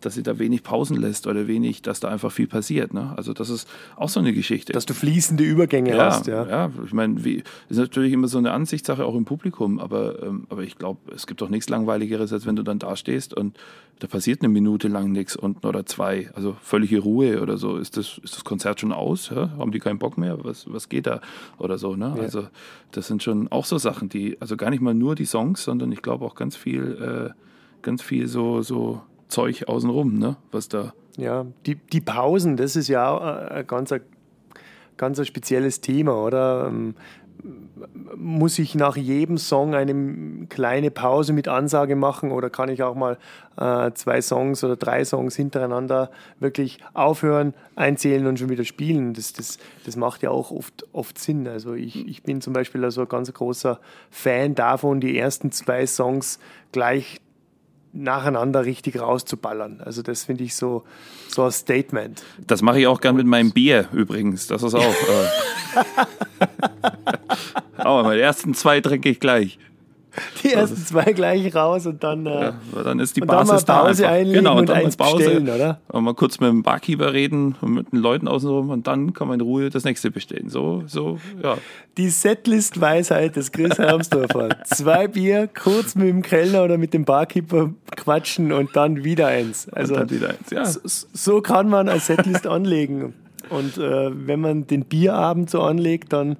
dass 0.00 0.14
sie 0.14 0.22
da 0.22 0.38
wenig 0.38 0.62
Pausen 0.62 0.96
lässt 0.96 1.26
oder 1.26 1.46
wenig, 1.46 1.82
dass 1.82 2.00
da 2.00 2.08
einfach 2.08 2.30
viel 2.30 2.46
passiert. 2.46 2.92
Ne? 2.92 3.14
Also 3.16 3.32
das 3.32 3.50
ist 3.50 3.68
auch 3.96 4.08
so 4.08 4.20
eine 4.20 4.32
Geschichte. 4.32 4.72
Dass 4.72 4.86
du 4.86 4.94
fließende 4.94 5.42
Übergänge 5.42 5.90
ja, 5.90 6.06
hast. 6.06 6.26
Ja, 6.26 6.46
ja. 6.46 6.70
Ich 6.84 6.92
meine, 6.92 7.20
ist 7.20 7.78
natürlich 7.78 8.12
immer 8.12 8.28
so 8.28 8.38
eine 8.38 8.52
Ansichtssache 8.52 9.04
auch 9.04 9.14
im 9.14 9.24
Publikum, 9.24 9.78
aber, 9.78 10.22
ähm, 10.22 10.46
aber 10.48 10.62
ich 10.62 10.76
glaube, 10.76 11.00
es 11.14 11.26
gibt 11.26 11.40
doch 11.40 11.48
nichts 11.48 11.68
Langweiligeres, 11.68 12.32
als 12.32 12.46
wenn 12.46 12.56
du 12.56 12.62
dann 12.62 12.78
da 12.78 12.96
stehst 12.96 13.34
und 13.34 13.56
da 13.98 14.06
passiert 14.06 14.42
eine 14.42 14.50
Minute 14.50 14.88
lang 14.88 15.12
nichts 15.12 15.36
unten 15.36 15.66
oder 15.66 15.86
zwei. 15.86 16.30
Also 16.34 16.56
völlige 16.60 16.98
Ruhe 16.98 17.40
oder 17.40 17.56
so. 17.56 17.78
Ist 17.78 17.96
das, 17.96 18.20
ist 18.22 18.36
das 18.36 18.44
Konzert 18.44 18.80
schon 18.80 18.92
aus? 18.92 19.30
Ja? 19.30 19.50
Haben 19.56 19.72
die 19.72 19.78
keinen 19.78 19.98
Bock 19.98 20.18
mehr? 20.18 20.44
Was, 20.44 20.70
was 20.70 20.90
geht 20.90 21.06
da? 21.06 21.20
Oder 21.58 21.78
so. 21.78 21.96
Ne? 21.96 22.12
Ja. 22.14 22.22
Also 22.22 22.48
das 22.90 23.06
sind 23.06 23.22
schon 23.22 23.48
auch 23.48 23.64
so 23.64 23.78
Sachen, 23.78 24.10
die, 24.10 24.36
also 24.40 24.56
gar 24.58 24.70
nicht 24.70 24.82
mal 24.82 24.92
nur 24.92 25.14
die 25.14 25.24
Songs, 25.24 25.64
sondern 25.64 25.90
ich 25.92 26.02
glaube 26.02 26.26
auch 26.26 26.34
ganz 26.34 26.56
viel, 26.56 27.32
äh, 27.32 27.40
ganz 27.80 28.02
viel 28.02 28.26
so, 28.28 28.60
so 28.60 29.00
Zeug 29.28 29.68
außenrum, 29.68 30.18
ne? 30.18 30.36
was 30.52 30.68
da. 30.68 30.92
Ja, 31.16 31.46
die, 31.64 31.76
die 31.76 32.00
Pausen, 32.00 32.56
das 32.56 32.76
ist 32.76 32.88
ja 32.88 33.10
auch 33.10 33.22
ein 33.22 33.66
ganz, 33.66 33.94
ganz 34.96 35.18
ein 35.18 35.24
spezielles 35.24 35.80
Thema, 35.80 36.14
oder? 36.22 36.66
Ähm, 36.68 36.94
muss 38.16 38.58
ich 38.58 38.74
nach 38.74 38.96
jedem 38.96 39.38
Song 39.38 39.74
eine 39.74 40.46
kleine 40.48 40.90
Pause 40.90 41.32
mit 41.32 41.48
Ansage 41.48 41.94
machen 41.94 42.32
oder 42.32 42.50
kann 42.50 42.68
ich 42.68 42.82
auch 42.82 42.94
mal 42.94 43.18
äh, 43.56 43.92
zwei 43.92 44.20
Songs 44.20 44.64
oder 44.64 44.76
drei 44.76 45.04
Songs 45.04 45.36
hintereinander 45.36 46.10
wirklich 46.40 46.78
aufhören, 46.94 47.54
einzählen 47.74 48.26
und 48.26 48.38
schon 48.38 48.48
wieder 48.48 48.64
spielen? 48.64 49.14
Das, 49.14 49.32
das, 49.32 49.58
das 49.84 49.96
macht 49.96 50.22
ja 50.22 50.30
auch 50.30 50.50
oft, 50.50 50.86
oft 50.92 51.18
Sinn. 51.18 51.46
Also 51.46 51.74
ich, 51.74 52.06
ich 52.08 52.22
bin 52.22 52.40
zum 52.40 52.52
Beispiel 52.52 52.82
also 52.84 53.02
ein 53.02 53.08
ganz 53.08 53.32
großer 53.32 53.80
Fan 54.10 54.54
davon, 54.54 55.00
die 55.00 55.16
ersten 55.18 55.52
zwei 55.52 55.86
Songs 55.86 56.38
gleich 56.72 57.20
nacheinander 57.96 58.64
richtig 58.64 59.00
rauszuballern. 59.00 59.80
Also 59.84 60.02
das 60.02 60.24
finde 60.24 60.44
ich 60.44 60.54
so, 60.54 60.84
so 61.28 61.44
ein 61.44 61.50
Statement. 61.50 62.22
Das 62.46 62.62
mache 62.62 62.80
ich 62.80 62.86
auch 62.86 63.00
gern 63.00 63.16
mit 63.16 63.26
meinem 63.26 63.52
Bier 63.52 63.88
übrigens. 63.92 64.46
Das 64.46 64.62
ist 64.62 64.74
auch. 64.74 64.80
Äh, 64.80 66.46
aber 67.76 68.02
meine 68.02 68.20
ersten 68.20 68.54
zwei 68.54 68.80
trinke 68.80 69.08
ich 69.08 69.20
gleich. 69.20 69.58
Die 70.42 70.52
ersten 70.52 70.76
zwei 70.76 71.12
gleich 71.12 71.54
raus 71.54 71.86
und 71.86 72.02
dann, 72.02 72.26
äh, 72.26 72.40
ja, 72.40 72.82
dann 72.84 73.00
ist 73.00 73.16
die 73.16 73.20
Basis 73.20 73.64
da. 73.64 73.82
Pause 73.82 74.08
einlegen 74.08 74.44
genau, 74.44 74.52
und, 74.52 74.60
und 74.60 74.68
dann 74.70 74.78
eins 74.78 74.96
Pause, 74.96 75.16
bestellen, 75.16 75.48
oder? 75.48 75.80
Und 75.88 76.04
mal 76.04 76.14
kurz 76.14 76.40
mit 76.40 76.48
dem 76.48 76.62
Barkeeper 76.62 77.12
reden 77.12 77.54
und 77.60 77.74
mit 77.74 77.92
den 77.92 77.98
Leuten 77.98 78.28
außenrum 78.28 78.70
und 78.70 78.86
dann 78.86 79.12
kann 79.12 79.28
man 79.28 79.40
in 79.40 79.46
Ruhe 79.46 79.70
das 79.70 79.84
nächste 79.84 80.10
bestellen. 80.10 80.48
So, 80.48 80.82
so, 80.86 81.18
ja. 81.42 81.58
Die 81.96 82.08
Setlist-Weisheit 82.08 83.36
des 83.36 83.52
Chris 83.52 83.78
Hermsdorfer. 83.78 84.48
zwei 84.64 85.08
Bier, 85.08 85.48
kurz 85.48 85.94
mit 85.94 86.08
dem 86.08 86.22
Kellner 86.22 86.64
oder 86.64 86.78
mit 86.78 86.94
dem 86.94 87.04
Barkeeper 87.04 87.70
quatschen 87.96 88.52
und 88.52 88.74
dann 88.74 89.04
wieder 89.04 89.28
eins. 89.28 89.68
Also, 89.70 89.94
und 89.94 90.00
dann 90.00 90.10
wieder 90.10 90.30
eins, 90.30 90.50
ja. 90.50 90.64
So, 90.64 90.80
so 90.84 91.40
kann 91.40 91.68
man 91.68 91.88
eine 91.88 92.00
Setlist 92.00 92.46
anlegen. 92.46 93.14
Und 93.48 93.78
äh, 93.78 94.10
wenn 94.12 94.40
man 94.40 94.66
den 94.66 94.84
Bierabend 94.84 95.50
so 95.50 95.62
anlegt, 95.62 96.12
dann 96.12 96.36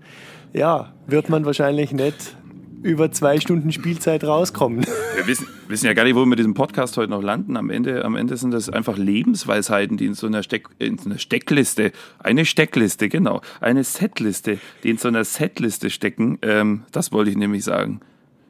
ja, 0.52 0.92
wird 1.06 1.28
man 1.28 1.44
wahrscheinlich 1.44 1.92
nicht 1.92 2.36
über 2.82 3.10
zwei 3.10 3.40
Stunden 3.40 3.72
Spielzeit 3.72 4.24
rauskommen. 4.24 4.86
Wir 5.14 5.26
wissen, 5.26 5.46
wissen 5.68 5.86
ja 5.86 5.94
gar 5.94 6.04
nicht, 6.04 6.14
wo 6.14 6.20
wir 6.20 6.26
mit 6.26 6.38
diesem 6.38 6.54
Podcast 6.54 6.96
heute 6.96 7.10
noch 7.10 7.22
landen. 7.22 7.56
Am 7.56 7.70
Ende, 7.70 8.04
am 8.04 8.16
Ende 8.16 8.36
sind 8.36 8.52
das 8.52 8.70
einfach 8.70 8.96
Lebensweisheiten, 8.96 9.96
die 9.96 10.06
in 10.06 10.14
so 10.14 10.26
einer, 10.26 10.42
Steck, 10.42 10.68
in 10.78 10.98
so 10.98 11.08
einer 11.08 11.18
Steckliste, 11.18 11.92
eine 12.18 12.44
Steckliste, 12.44 13.08
genau, 13.08 13.40
eine 13.60 13.84
Setliste, 13.84 14.58
die 14.82 14.90
in 14.90 14.98
so 14.98 15.08
einer 15.08 15.24
Setliste 15.24 15.90
stecken. 15.90 16.38
Ähm, 16.42 16.84
das 16.92 17.12
wollte 17.12 17.30
ich 17.30 17.36
nämlich 17.36 17.64
sagen 17.64 18.00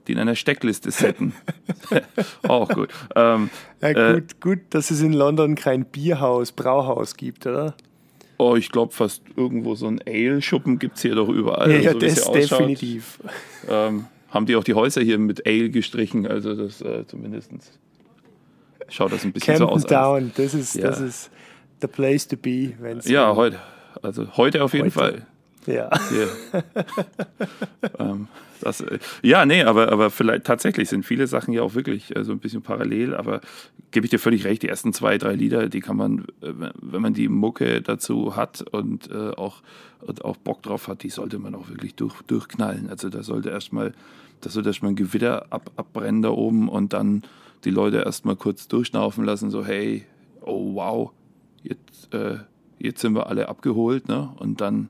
die 0.07 0.13
in 0.13 0.19
einer 0.19 0.37
Steckliste 0.37 0.93
setten. 0.93 1.35
Auch 2.49 2.69
gut. 2.69 2.91
Ähm, 3.15 3.51
ja, 3.83 3.89
gut, 3.93 4.33
äh, 4.33 4.35
gut, 4.41 4.59
dass 4.71 4.93
es 4.93 5.03
in 5.03 5.13
London 5.13 5.57
kein 5.57 5.85
Bierhaus, 5.85 6.53
Brauhaus 6.53 7.17
gibt, 7.17 7.45
oder? 7.47 7.75
Oh, 8.39 8.55
ich 8.55 8.71
glaube 8.71 8.93
fast 8.93 9.23
irgendwo 9.35 9.75
so 9.75 9.87
ein 9.87 10.01
Ale-Schuppen 10.07 10.79
gibt 10.79 10.97
es 10.97 11.03
hier 11.03 11.15
doch 11.15 11.29
überall. 11.29 11.71
Ja, 11.73 11.79
ja 11.79 11.93
so, 11.93 11.99
das 11.99 12.31
definitiv. 12.31 13.19
Ähm, 13.69 14.07
haben 14.31 14.47
die 14.47 14.57
auch 14.57 14.65
die 14.65 14.75
Häuser 14.75 15.01
hier 15.01 15.19
mit 15.19 15.47
Ale 15.47 15.71
gestrichen, 15.71 16.27
also 16.27 16.55
das 16.55 16.81
äh, 16.83 17.07
zumindest 17.07 17.51
schaut 18.89 19.13
das 19.13 19.25
ein 19.25 19.33
bisschen 19.33 19.57
Camden 19.57 19.69
so 19.69 19.75
aus. 19.75 19.85
Down, 19.85 20.33
das 20.37 20.55
ist, 20.55 20.75
ja. 20.77 20.89
das 20.89 21.01
ist 21.01 21.31
the 21.81 21.87
place 21.87 22.27
to 22.29 22.37
be. 22.37 22.73
Wenn's 22.79 23.09
ja, 23.09 23.35
heute. 23.35 23.59
Also 24.03 24.37
heute 24.37 24.63
auf 24.63 24.73
jeden 24.73 24.87
heute. 24.87 24.95
Fall. 24.95 25.27
Ja. 25.67 25.91
ähm, 27.99 28.29
das, 28.61 28.81
äh, 28.81 28.99
ja, 29.23 29.47
nee, 29.47 29.63
aber, 29.63 29.93
aber 29.93 30.11
vielleicht 30.11 30.45
tatsächlich 30.45 30.89
sind 30.89 31.05
viele 31.05 31.27
Sachen 31.27 31.53
ja 31.53 31.63
auch 31.63 31.75
wirklich 31.75 32.15
äh, 32.17 32.25
so 32.25 32.33
ein 32.33 32.39
bisschen 32.39 32.63
parallel, 32.63 33.15
aber 33.15 33.41
gebe 33.91 34.07
ich 34.07 34.11
dir 34.11 34.19
völlig 34.19 34.45
recht, 34.45 34.63
die 34.63 34.69
ersten 34.69 34.93
zwei, 34.93 35.19
drei 35.19 35.35
Lieder, 35.35 35.69
die 35.69 35.81
kann 35.81 35.97
man, 35.97 36.27
äh, 36.41 36.53
wenn 36.81 37.03
man 37.03 37.15
die 37.15 37.29
Mucke 37.29 37.83
dazu 37.83 38.37
hat 38.37 38.63
und, 38.63 39.11
äh, 39.11 39.31
auch, 39.31 39.63
und 40.01 40.25
auch 40.25 40.37
Bock 40.37 40.63
drauf 40.63 40.89
hat, 40.89 41.03
die 41.03 41.11
sollte 41.11 41.39
man 41.39 41.55
auch 41.55 41.69
wirklich 41.69 41.95
durch, 41.95 42.23
durchknallen. 42.23 42.89
Also 42.89 43.09
da 43.09 43.23
sollte 43.23 43.51
erstmal, 43.51 43.93
da 44.41 44.51
ein 44.83 44.97
Gewitter 44.97 45.47
ab, 45.51 45.71
abbrennen 45.77 46.23
da 46.23 46.31
oben 46.31 46.69
und 46.69 46.93
dann 46.93 47.23
die 47.65 47.71
Leute 47.71 47.99
erstmal 47.99 48.37
kurz 48.37 48.69
durchschnaufen 48.69 49.25
lassen, 49.25 49.51
so 49.51 49.65
hey, 49.65 50.05
oh 50.43 50.75
wow, 50.75 51.11
jetzt, 51.63 52.13
äh, 52.15 52.39
jetzt 52.79 53.01
sind 53.01 53.15
wir 53.15 53.27
alle 53.27 53.49
abgeholt, 53.49 54.09
ne? 54.09 54.31
Und 54.39 54.61
dann 54.61 54.89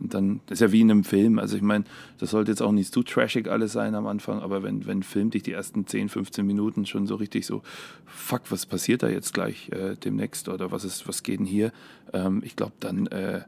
und 0.00 0.14
dann, 0.14 0.40
das 0.46 0.56
ist 0.56 0.60
ja 0.60 0.72
wie 0.72 0.80
in 0.80 0.90
einem 0.90 1.04
Film. 1.04 1.38
Also 1.38 1.56
ich 1.56 1.62
meine, 1.62 1.84
das 2.18 2.30
sollte 2.30 2.50
jetzt 2.52 2.62
auch 2.62 2.72
nicht 2.72 2.92
zu 2.92 3.02
trashig 3.02 3.48
alles 3.48 3.72
sein 3.72 3.94
am 3.94 4.06
Anfang, 4.06 4.40
aber 4.40 4.62
wenn, 4.62 4.86
wenn 4.86 5.02
Film 5.02 5.30
dich 5.30 5.42
die 5.42 5.52
ersten 5.52 5.86
10, 5.86 6.08
15 6.08 6.46
Minuten 6.46 6.86
schon 6.86 7.06
so 7.06 7.16
richtig 7.16 7.46
so, 7.46 7.62
fuck, 8.06 8.42
was 8.50 8.66
passiert 8.66 9.02
da 9.02 9.08
jetzt 9.08 9.34
gleich 9.34 9.70
äh, 9.70 9.96
demnächst 9.96 10.48
oder 10.48 10.70
was 10.70 10.84
ist, 10.84 11.08
was 11.08 11.22
geht 11.22 11.40
denn 11.40 11.46
hier? 11.46 11.72
Ähm, 12.12 12.42
ich 12.44 12.56
glaube, 12.56 12.74
dann, 12.80 13.06
äh, 13.08 13.42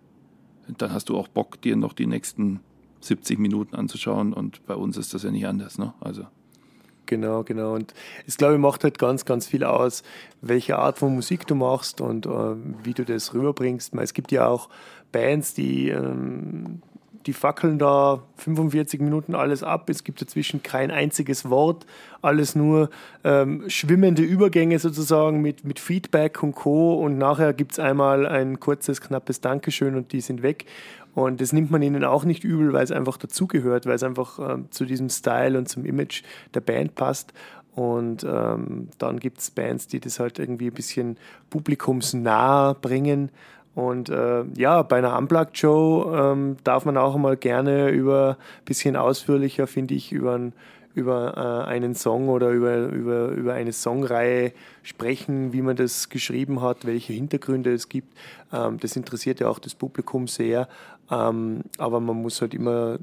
dann 0.79 0.93
hast 0.93 1.09
du 1.09 1.17
auch 1.17 1.29
Bock, 1.29 1.61
dir 1.63 1.77
noch 1.77 1.93
die 1.93 2.07
nächsten 2.07 2.61
70 3.01 3.39
Minuten 3.39 3.77
anzuschauen 3.77 4.33
und 4.33 4.65
bei 4.67 4.75
uns 4.75 4.97
ist 4.97 5.15
das 5.15 5.23
ja 5.23 5.31
nicht 5.31 5.47
anders, 5.47 5.79
ne? 5.79 5.95
Also. 6.01 6.27
Genau, 7.11 7.43
genau. 7.43 7.75
Und 7.75 7.93
es, 8.29 8.37
glaube 8.37 8.55
ich, 8.55 8.61
macht 8.61 8.85
halt 8.85 9.01
ganz, 9.01 9.25
ganz 9.25 9.45
viel 9.49 9.65
aus, 9.65 10.05
welche 10.43 10.79
Art 10.79 10.99
von 10.99 11.13
Musik 11.13 11.45
du 11.45 11.57
machst 11.57 12.01
und 12.01 12.25
äh, 12.27 12.31
wie 12.85 12.95
du 12.95 13.05
das 13.05 13.35
rüberbringst. 13.35 13.95
Es 13.95 14.15
gibt 14.15 14.31
ja 14.31 14.47
auch 14.47 14.69
Bands, 15.13 15.55
die 15.55 15.89
ähm, 15.89 16.81
die 17.27 17.33
fackeln 17.33 17.79
da 17.79 18.23
45 18.37 19.01
Minuten 19.01 19.35
alles 19.35 19.63
ab. 19.63 19.91
Es 19.91 20.05
gibt 20.05 20.23
dazwischen 20.23 20.63
kein 20.63 20.91
einziges 20.91 21.51
Wort, 21.51 21.85
alles 22.23 22.57
nur 22.57 22.89
ähm, 23.25 23.65
schwimmende 23.69 24.23
Übergänge 24.23 24.79
sozusagen 24.79 25.43
mit, 25.43 25.65
mit 25.65 25.79
Feedback 25.79 26.43
und 26.43 26.55
Co. 26.55 26.95
Und 26.95 27.19
nachher 27.19 27.53
gibt 27.53 27.73
es 27.73 27.79
einmal 27.79 28.27
ein 28.27 28.59
kurzes, 28.59 29.01
knappes 29.01 29.41
Dankeschön 29.41 29.97
und 29.97 30.13
die 30.13 30.21
sind 30.21 30.43
weg. 30.43 30.65
Und 31.15 31.41
das 31.41 31.53
nimmt 31.53 31.71
man 31.71 31.83
ihnen 31.83 32.05
auch 32.05 32.25
nicht 32.25 32.45
übel, 32.45 32.73
weil 32.73 32.85
es 32.85 32.93
einfach 32.93 33.17
dazugehört, 33.17 33.85
weil 33.85 33.97
es 33.97 34.03
einfach 34.03 34.39
ähm, 34.39 34.69
zu 34.71 34.85
diesem 34.85 35.11
Style 35.11 35.59
und 35.59 35.69
zum 35.69 35.85
Image 35.85 36.23
der 36.55 36.61
Band 36.61 36.95
passt. 36.95 37.35
Und 37.75 38.25
ähm, 38.25 38.89
dann 38.99 39.21
gibt 39.21 39.39
es 39.39 39.51
Bands, 39.51 39.87
die 39.87 40.01
das 40.01 40.21
halt 40.21 40.39
irgendwie 40.39 40.69
ein 40.69 40.75
bisschen 40.75 41.17
publikumsnah 41.51 42.75
bringen. 42.75 43.31
Und 43.75 44.09
äh, 44.09 44.45
ja, 44.57 44.83
bei 44.83 44.99
einer 44.99 45.17
Unplugged-Show 45.17 46.13
ähm, 46.15 46.57
darf 46.65 46.85
man 46.85 46.97
auch 46.97 47.17
mal 47.17 47.37
gerne 47.37 47.91
über 47.91 48.37
ein 48.59 48.65
bisschen 48.65 48.97
ausführlicher, 48.97 49.67
finde 49.67 49.95
ich, 49.95 50.13
über, 50.13 50.35
ein, 50.35 50.53
über 50.95 51.65
äh, 51.67 51.69
einen 51.71 51.95
Song 51.95 52.29
oder 52.29 52.51
über, 52.51 52.89
über, 52.89 53.29
über 53.29 53.55
eine 53.55 53.73
Songreihe 53.73 54.53
sprechen, 54.83 55.53
wie 55.53 55.63
man 55.63 55.77
das 55.77 56.09
geschrieben 56.09 56.63
hat, 56.63 56.85
welche 56.85 57.13
Hintergründe 57.13 57.73
es 57.73 57.89
gibt. 57.89 58.17
Ähm, 58.53 58.79
das 58.81 58.97
interessiert 58.97 59.39
ja 59.39 59.49
auch 59.49 59.61
das 59.61 59.77
Publikum 59.77 60.27
sehr. 60.27 60.69
Ähm, 61.11 61.63
aber 61.79 62.01
man 62.01 62.21
muss 62.23 62.41
halt 62.41 62.55
immer, 62.55 62.99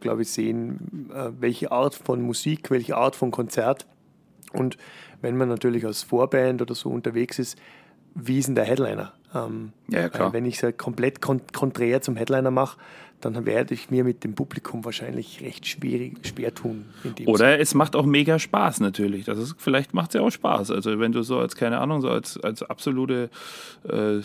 glaube 0.00 0.22
ich, 0.22 0.30
sehen, 0.30 1.10
äh, 1.14 1.30
welche 1.38 1.72
Art 1.72 1.94
von 1.96 2.22
Musik, 2.22 2.70
welche 2.70 2.96
Art 2.96 3.16
von 3.16 3.32
Konzert. 3.32 3.86
Und 4.52 4.76
wenn 5.20 5.36
man 5.36 5.48
natürlich 5.48 5.86
als 5.86 6.02
Vorband 6.02 6.62
oder 6.62 6.74
so 6.74 6.90
unterwegs 6.90 7.38
ist, 7.38 7.58
wie 8.14 8.38
ist 8.38 8.46
denn 8.46 8.54
der 8.54 8.64
Headliner? 8.64 9.12
Ähm, 9.34 9.72
ja, 9.88 10.08
klar. 10.08 10.32
Wenn 10.32 10.44
ich 10.44 10.56
es 10.56 10.62
halt 10.62 10.78
komplett 10.78 11.20
kont 11.20 11.52
konträr 11.52 12.02
zum 12.02 12.16
Headliner 12.16 12.50
mache, 12.50 12.78
dann 13.24 13.46
werde 13.46 13.72
ich 13.72 13.90
mir 13.90 14.04
mit 14.04 14.24
dem 14.24 14.34
Publikum 14.34 14.84
wahrscheinlich 14.84 15.40
recht 15.42 15.66
schwierig, 15.66 16.26
schwer 16.26 16.54
tun. 16.54 16.86
Oder 17.26 17.38
Sinne. 17.38 17.58
es 17.58 17.74
macht 17.74 17.94
auch 17.94 18.04
mega 18.04 18.38
Spaß 18.38 18.80
natürlich. 18.80 19.24
Das 19.24 19.38
ist, 19.38 19.54
vielleicht 19.58 19.94
macht 19.94 20.10
es 20.10 20.14
ja 20.14 20.22
auch 20.22 20.30
Spaß. 20.30 20.70
Also 20.72 20.98
wenn 20.98 21.12
du 21.12 21.22
so 21.22 21.38
als, 21.38 21.54
keine 21.54 21.78
Ahnung, 21.78 22.00
so 22.00 22.10
als, 22.10 22.38
als 22.38 22.62
absolute 22.62 23.30
äh, 23.88 24.18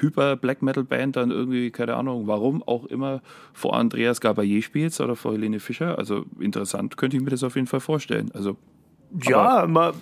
Hyper-Black-Metal-Band 0.00 1.16
dann 1.16 1.30
irgendwie, 1.30 1.70
keine 1.70 1.96
Ahnung, 1.96 2.26
warum 2.26 2.62
auch 2.62 2.84
immer 2.84 3.22
vor 3.54 3.76
Andreas 3.76 4.20
Gabayé 4.20 4.62
spielst 4.62 5.00
oder 5.00 5.16
vor 5.16 5.32
Helene 5.32 5.58
Fischer, 5.58 5.98
also 5.98 6.26
interessant 6.38 6.96
könnte 6.96 7.16
ich 7.16 7.22
mir 7.22 7.30
das 7.30 7.42
auf 7.42 7.56
jeden 7.56 7.66
Fall 7.66 7.80
vorstellen. 7.80 8.30
Also 8.34 8.56
ja, 9.22 9.66
man, 9.66 9.94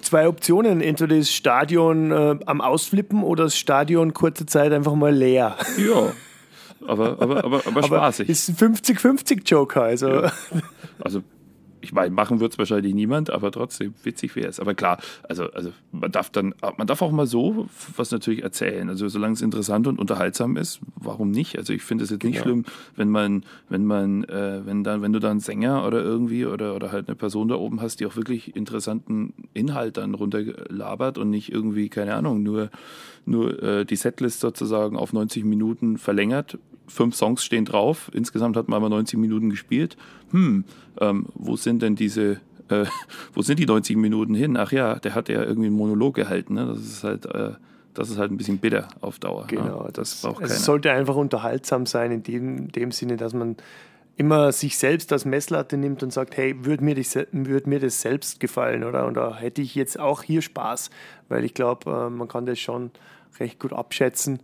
zwei 0.00 0.28
Optionen. 0.28 0.80
Entweder 0.80 1.16
das 1.16 1.30
Stadion 1.30 2.10
äh, 2.10 2.38
am 2.46 2.60
Ausflippen 2.60 3.22
oder 3.22 3.44
das 3.44 3.56
Stadion 3.56 4.14
kurze 4.14 4.46
Zeit 4.46 4.72
einfach 4.72 4.94
mal 4.94 5.14
leer. 5.14 5.56
Ja. 5.78 6.12
Aber, 6.86 7.20
aber, 7.20 7.44
aber, 7.44 7.44
aber, 7.44 7.62
aber 7.66 7.82
spaßig. 7.82 8.28
Ist 8.28 8.48
ein 8.48 8.56
50-50-Joker. 8.56 9.82
Also. 9.82 10.08
Ja. 10.08 10.32
also 11.02 11.22
ich 11.86 11.92
meine, 11.92 12.12
machen 12.12 12.40
wird 12.40 12.52
es 12.52 12.58
wahrscheinlich 12.58 12.94
niemand, 12.94 13.30
aber 13.30 13.52
trotzdem 13.52 13.94
witzig 14.02 14.34
wäre 14.34 14.48
es. 14.48 14.58
Aber 14.58 14.74
klar, 14.74 14.98
also, 15.28 15.44
also 15.52 15.70
man 15.92 16.10
darf 16.10 16.30
dann, 16.30 16.52
man 16.76 16.86
darf 16.88 17.00
auch 17.00 17.12
mal 17.12 17.26
so 17.26 17.68
was 17.96 18.10
natürlich 18.10 18.42
erzählen. 18.42 18.88
Also 18.88 19.06
solange 19.08 19.34
es 19.34 19.42
interessant 19.42 19.86
und 19.86 20.00
unterhaltsam 20.00 20.56
ist, 20.56 20.80
warum 20.96 21.30
nicht? 21.30 21.56
Also 21.56 21.72
ich 21.72 21.82
finde 21.82 22.02
es 22.02 22.10
jetzt 22.10 22.20
genau. 22.20 22.32
nicht 22.32 22.42
schlimm, 22.42 22.64
wenn 22.96 23.08
man, 23.08 23.44
wenn 23.68 23.84
man, 23.84 24.24
äh, 24.24 24.66
wenn 24.66 24.82
dann, 24.82 25.00
wenn 25.00 25.12
du 25.12 25.20
da 25.20 25.30
einen 25.30 25.38
Sänger 25.38 25.86
oder 25.86 26.02
irgendwie 26.02 26.44
oder, 26.44 26.74
oder 26.74 26.90
halt 26.90 27.06
eine 27.06 27.14
Person 27.14 27.46
da 27.46 27.54
oben 27.54 27.80
hast, 27.80 28.00
die 28.00 28.06
auch 28.06 28.16
wirklich 28.16 28.56
interessanten 28.56 29.32
Inhalt 29.54 29.96
dann 29.96 30.14
runterlabert 30.14 31.18
und 31.18 31.30
nicht 31.30 31.52
irgendwie, 31.52 31.88
keine 31.88 32.14
Ahnung, 32.14 32.42
nur, 32.42 32.70
nur 33.26 33.62
äh, 33.62 33.84
die 33.84 33.96
Setlist 33.96 34.40
sozusagen 34.40 34.96
auf 34.96 35.12
90 35.12 35.44
Minuten 35.44 35.98
verlängert. 35.98 36.58
Fünf 36.88 37.16
Songs 37.16 37.44
stehen 37.44 37.64
drauf. 37.64 38.10
Insgesamt 38.14 38.56
hat 38.56 38.68
man 38.68 38.76
aber 38.76 38.88
90 38.88 39.18
Minuten 39.18 39.50
gespielt. 39.50 39.96
Hm, 40.30 40.64
ähm, 41.00 41.26
wo 41.34 41.56
sind 41.56 41.82
denn 41.82 41.96
diese, 41.96 42.40
äh, 42.68 42.84
wo 43.34 43.42
sind 43.42 43.58
die 43.58 43.66
90 43.66 43.96
Minuten 43.96 44.34
hin? 44.34 44.56
Ach 44.56 44.72
ja, 44.72 44.96
der 44.96 45.14
hat 45.14 45.28
ja 45.28 45.42
irgendwie 45.42 45.68
einen 45.68 45.76
Monolog 45.76 46.14
gehalten. 46.14 46.54
Ne? 46.54 46.66
Das 46.66 46.78
ist 46.78 47.04
halt, 47.04 47.26
äh, 47.26 47.52
das 47.94 48.10
ist 48.10 48.18
halt 48.18 48.30
ein 48.30 48.36
bisschen 48.36 48.58
bitter 48.58 48.88
auf 49.00 49.18
Dauer. 49.18 49.46
Genau, 49.48 49.84
ne? 49.84 49.90
das, 49.92 50.22
braucht 50.22 50.40
keiner. 50.40 50.52
Es 50.52 50.64
sollte 50.64 50.92
einfach 50.92 51.16
unterhaltsam 51.16 51.86
sein 51.86 52.12
in 52.12 52.22
dem, 52.22 52.72
dem 52.72 52.92
Sinne, 52.92 53.16
dass 53.16 53.34
man 53.34 53.56
immer 54.16 54.50
sich 54.52 54.78
selbst 54.78 55.12
als 55.12 55.24
Messlatte 55.24 55.76
nimmt 55.76 56.02
und 56.02 56.12
sagt, 56.12 56.36
hey, 56.36 56.64
würde 56.64 56.82
mir, 56.82 56.96
würd 56.96 57.66
mir 57.66 57.80
das 57.80 58.00
selbst 58.00 58.40
gefallen 58.40 58.84
oder, 58.84 59.06
oder 59.06 59.34
hätte 59.34 59.60
ich 59.60 59.74
jetzt 59.74 59.98
auch 60.00 60.22
hier 60.22 60.40
Spaß? 60.40 60.90
Weil 61.28 61.44
ich 61.44 61.52
glaube, 61.52 61.90
äh, 61.90 62.10
man 62.10 62.28
kann 62.28 62.46
das 62.46 62.58
schon 62.58 62.90
recht 63.38 63.58
gut 63.58 63.72
abschätzen 63.72 64.40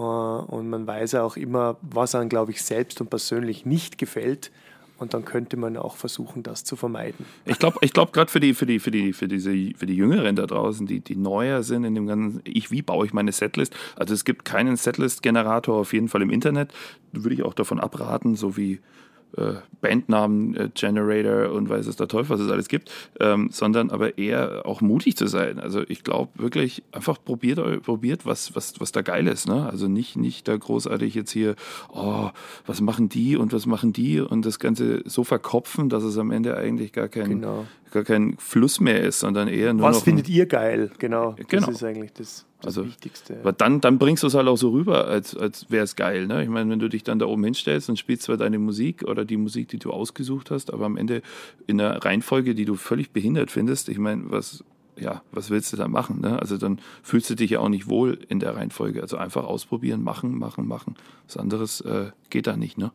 und 0.00 0.68
man 0.68 0.86
weiß 0.86 1.16
auch 1.16 1.36
immer, 1.36 1.76
was 1.82 2.14
einem, 2.14 2.28
glaube 2.28 2.52
ich, 2.52 2.62
selbst 2.62 3.00
und 3.00 3.10
persönlich 3.10 3.64
nicht 3.64 3.98
gefällt 3.98 4.50
und 4.98 5.12
dann 5.14 5.24
könnte 5.24 5.56
man 5.56 5.76
auch 5.76 5.96
versuchen, 5.96 6.42
das 6.42 6.64
zu 6.64 6.76
vermeiden. 6.76 7.26
Ich 7.44 7.58
glaube, 7.58 7.78
ich 7.80 7.92
glaub, 7.92 8.12
gerade 8.12 8.30
für 8.30 8.40
die, 8.40 8.54
für, 8.54 8.66
die, 8.66 8.80
für, 8.80 8.90
die, 8.90 9.12
für, 9.12 9.28
für 9.28 9.86
die 9.86 9.96
Jüngeren 9.96 10.36
da 10.36 10.46
draußen, 10.46 10.86
die, 10.86 11.00
die 11.00 11.16
neuer 11.16 11.62
sind 11.62 11.84
in 11.84 11.94
dem 11.94 12.06
ganzen, 12.06 12.40
ich, 12.44 12.70
wie 12.70 12.82
baue 12.82 13.06
ich 13.06 13.12
meine 13.12 13.32
Setlist? 13.32 13.74
Also 13.96 14.14
es 14.14 14.24
gibt 14.24 14.44
keinen 14.44 14.76
Setlist-Generator 14.76 15.76
auf 15.76 15.92
jeden 15.92 16.08
Fall 16.08 16.22
im 16.22 16.30
Internet. 16.30 16.72
Würde 17.12 17.34
ich 17.34 17.42
auch 17.42 17.54
davon 17.54 17.80
abraten, 17.80 18.36
so 18.36 18.56
wie 18.56 18.74
äh, 18.74 18.80
Bandnamen 19.80 20.56
äh, 20.56 20.70
Generator 20.74 21.52
und 21.52 21.68
weiß 21.68 21.86
es 21.86 21.96
der 21.96 22.08
Teufel, 22.08 22.30
was 22.30 22.40
es 22.40 22.50
alles 22.50 22.68
gibt, 22.68 22.90
ähm, 23.20 23.48
sondern 23.50 23.90
aber 23.90 24.18
eher 24.18 24.64
auch 24.64 24.80
mutig 24.80 25.16
zu 25.16 25.26
sein. 25.26 25.58
Also 25.58 25.82
ich 25.88 26.04
glaube 26.04 26.30
wirklich, 26.36 26.82
einfach 26.92 27.18
probiert, 27.22 27.58
probiert 27.82 28.24
was, 28.24 28.54
was, 28.54 28.80
was 28.80 28.92
da 28.92 29.02
geil 29.02 29.26
ist. 29.26 29.46
Ne? 29.46 29.68
Also 29.68 29.88
nicht, 29.88 30.16
nicht 30.16 30.48
da 30.48 30.56
großartig 30.56 31.14
jetzt 31.14 31.32
hier, 31.32 31.56
oh, 31.92 32.30
was 32.66 32.80
machen 32.80 33.08
die 33.08 33.36
und 33.36 33.52
was 33.52 33.66
machen 33.66 33.92
die 33.92 34.20
und 34.20 34.46
das 34.46 34.58
Ganze 34.58 35.02
so 35.04 35.24
verkopfen, 35.24 35.88
dass 35.88 36.02
es 36.02 36.16
am 36.18 36.30
Ende 36.30 36.56
eigentlich 36.56 36.92
gar 36.92 37.08
kein, 37.08 37.28
genau. 37.28 37.66
gar 37.90 38.04
kein 38.04 38.36
Fluss 38.38 38.80
mehr 38.80 39.02
ist, 39.02 39.20
sondern 39.20 39.48
eher 39.48 39.74
nur 39.74 39.86
Was 39.86 39.98
noch 39.98 40.04
findet 40.04 40.28
ihr 40.28 40.46
geil? 40.46 40.90
Genau. 40.98 41.34
genau. 41.48 41.66
Das 41.66 41.76
ist 41.76 41.84
eigentlich 41.84 42.12
das 42.12 42.46
das 42.64 42.78
also, 42.78 42.88
Wichtigste. 42.88 43.38
Aber 43.40 43.52
dann, 43.52 43.80
dann 43.80 43.98
bringst 43.98 44.22
du 44.22 44.26
es 44.26 44.34
halt 44.34 44.48
auch 44.48 44.56
so 44.56 44.70
rüber, 44.70 45.06
als, 45.06 45.36
als 45.36 45.70
wäre 45.70 45.84
es 45.84 45.96
geil. 45.96 46.26
Ne? 46.26 46.42
Ich 46.42 46.48
meine, 46.48 46.70
wenn 46.70 46.78
du 46.78 46.88
dich 46.88 47.02
dann 47.02 47.18
da 47.18 47.26
oben 47.26 47.44
hinstellst 47.44 47.88
und 47.88 47.98
spielst 47.98 48.24
zwar 48.24 48.36
deine 48.36 48.58
Musik 48.58 49.02
oder 49.04 49.24
die 49.24 49.36
Musik, 49.36 49.68
die 49.68 49.78
du 49.78 49.92
ausgesucht 49.92 50.50
hast, 50.50 50.72
aber 50.72 50.86
am 50.86 50.96
Ende 50.96 51.22
in 51.66 51.80
einer 51.80 52.04
Reihenfolge, 52.04 52.54
die 52.54 52.64
du 52.64 52.76
völlig 52.76 53.10
behindert 53.12 53.50
findest, 53.50 53.88
ich 53.88 53.98
meine, 53.98 54.24
was, 54.30 54.64
ja, 54.96 55.22
was 55.32 55.50
willst 55.50 55.72
du 55.72 55.76
da 55.76 55.88
machen? 55.88 56.20
Ne? 56.20 56.38
Also 56.40 56.56
dann 56.56 56.80
fühlst 57.02 57.30
du 57.30 57.34
dich 57.34 57.50
ja 57.50 57.60
auch 57.60 57.68
nicht 57.68 57.88
wohl 57.88 58.18
in 58.28 58.40
der 58.40 58.56
Reihenfolge. 58.56 59.02
Also 59.02 59.16
einfach 59.16 59.44
ausprobieren, 59.44 60.02
machen, 60.02 60.38
machen, 60.38 60.66
machen. 60.66 60.96
Was 61.26 61.36
anderes 61.36 61.80
äh, 61.82 62.10
geht 62.30 62.46
da 62.46 62.56
nicht. 62.56 62.78
Ne? 62.78 62.92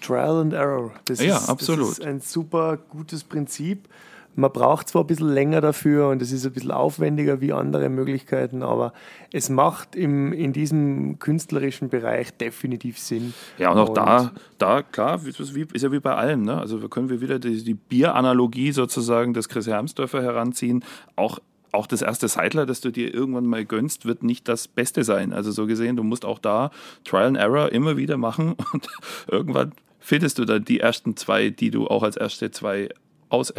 Trial 0.00 0.40
and 0.40 0.52
Error. 0.52 0.92
Das 1.06 1.22
ja, 1.22 1.36
ist, 1.36 1.48
absolut. 1.48 1.90
Das 1.90 1.98
ist 1.98 2.04
ein 2.04 2.20
super 2.20 2.76
gutes 2.76 3.24
Prinzip. 3.24 3.88
Man 4.36 4.52
braucht 4.52 4.88
zwar 4.88 5.02
ein 5.04 5.06
bisschen 5.06 5.28
länger 5.28 5.60
dafür 5.60 6.08
und 6.08 6.22
es 6.22 6.32
ist 6.32 6.44
ein 6.44 6.52
bisschen 6.52 6.70
aufwendiger 6.70 7.40
wie 7.40 7.52
andere 7.52 7.88
Möglichkeiten, 7.88 8.62
aber 8.62 8.92
es 9.32 9.48
macht 9.48 9.96
im, 9.96 10.32
in 10.32 10.52
diesem 10.52 11.18
künstlerischen 11.18 11.88
Bereich 11.88 12.36
definitiv 12.36 12.98
Sinn. 12.98 13.34
Ja, 13.58 13.70
und 13.70 13.78
auch 13.78 13.88
und 13.88 13.96
da, 13.96 14.32
da, 14.58 14.82
klar, 14.82 15.20
ist, 15.24 15.54
wie, 15.54 15.66
ist 15.72 15.82
ja 15.82 15.92
wie 15.92 16.00
bei 16.00 16.14
allem. 16.14 16.42
Ne? 16.42 16.58
Also 16.58 16.78
können 16.88 17.10
wir 17.10 17.20
wieder 17.20 17.38
die, 17.38 17.62
die 17.62 17.74
Bieranalogie 17.74 18.72
sozusagen 18.72 19.34
des 19.34 19.48
Chris 19.48 19.66
Hermsdörfer 19.66 20.22
heranziehen. 20.22 20.84
Auch 21.16 21.38
auch 21.74 21.88
das 21.88 22.02
erste 22.02 22.28
Seidler, 22.28 22.66
das 22.66 22.80
du 22.80 22.92
dir 22.92 23.12
irgendwann 23.12 23.46
mal 23.46 23.64
gönnst, 23.64 24.06
wird 24.06 24.22
nicht 24.22 24.46
das 24.46 24.68
Beste 24.68 25.02
sein. 25.02 25.32
Also 25.32 25.50
so 25.50 25.66
gesehen, 25.66 25.96
du 25.96 26.04
musst 26.04 26.24
auch 26.24 26.38
da 26.38 26.70
Trial 27.04 27.26
and 27.26 27.36
Error 27.36 27.72
immer 27.72 27.96
wieder 27.96 28.16
machen 28.16 28.54
und 28.72 28.86
irgendwann 29.26 29.72
findest 29.98 30.38
du 30.38 30.44
dann 30.44 30.64
die 30.64 30.80
ersten 30.80 31.16
zwei, 31.16 31.50
die 31.50 31.70
du 31.70 31.88
auch 31.88 32.02
als 32.02 32.16
erste 32.16 32.50
zwei 32.50 32.90
aus, 33.28 33.52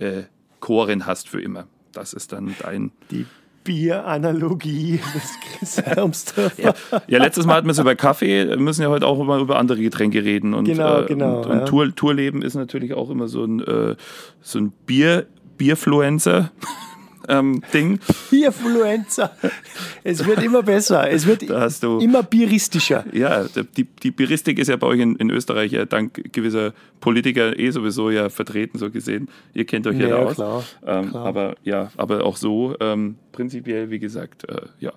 äh, 0.00 0.04
äh, 0.04 0.24
Chorin 0.60 1.06
hast 1.06 1.28
für 1.28 1.40
immer. 1.40 1.66
Das 1.92 2.12
ist 2.12 2.32
dann 2.32 2.54
dein. 2.60 2.92
Die 3.10 3.26
Bieranalogie 3.64 5.00
des 5.14 5.58
Chris 5.58 5.82
Hermsdorfer. 5.84 6.74
ja. 6.90 7.02
ja, 7.06 7.18
letztes 7.18 7.46
Mal 7.46 7.56
hatten 7.56 7.66
wir 7.66 7.72
es 7.72 7.78
über 7.78 7.94
Kaffee, 7.94 8.48
wir 8.48 8.56
müssen 8.58 8.82
ja 8.82 8.88
heute 8.88 9.06
auch 9.06 9.20
immer 9.20 9.38
über 9.38 9.58
andere 9.58 9.80
Getränke 9.80 10.24
reden. 10.24 10.54
Und, 10.54 10.64
genau, 10.64 11.04
genau. 11.04 11.38
Und, 11.40 11.46
und 11.46 11.58
ja. 11.58 11.64
Tour, 11.66 11.94
Tourleben 11.94 12.42
ist 12.42 12.54
natürlich 12.54 12.94
auch 12.94 13.10
immer 13.10 13.28
so 13.28 13.44
ein, 13.44 13.60
äh, 13.60 13.96
so 14.40 14.58
ein 14.58 14.72
Bier, 14.86 15.26
Bierfluencer 15.58 16.50
ähm, 17.30 17.62
Ding. 17.72 18.00
Bierfluencer. 18.30 19.30
Es 20.04 20.26
wird 20.26 20.42
immer 20.42 20.62
besser. 20.62 21.10
Es 21.10 21.26
wird 21.26 21.42
immer 21.42 22.22
bieristischer. 22.22 23.04
Ja, 23.12 23.46
die, 23.76 23.84
die 23.84 24.10
Bieristik 24.10 24.58
ist 24.58 24.68
ja 24.68 24.76
bei 24.76 24.86
euch 24.86 25.00
in, 25.00 25.16
in, 25.16 25.30
Österreich 25.30 25.72
ja 25.72 25.84
dank 25.84 26.32
gewisser 26.32 26.72
Politiker 27.00 27.58
eh 27.58 27.70
sowieso 27.70 28.10
ja 28.10 28.28
vertreten, 28.28 28.78
so 28.78 28.90
gesehen. 28.90 29.28
Ihr 29.54 29.64
kennt 29.64 29.86
euch 29.86 29.98
ja, 29.98 30.08
ja 30.08 30.16
aus. 30.16 30.34
Klar, 30.34 30.64
ähm, 30.86 31.10
klar. 31.10 31.26
Aber 31.26 31.54
ja, 31.62 31.90
aber 31.96 32.24
auch 32.24 32.36
so 32.36 32.76
ähm, 32.80 33.16
prinzipiell, 33.32 33.90
wie 33.90 33.98
gesagt, 33.98 34.48
äh, 34.48 34.62
ja. 34.80 34.92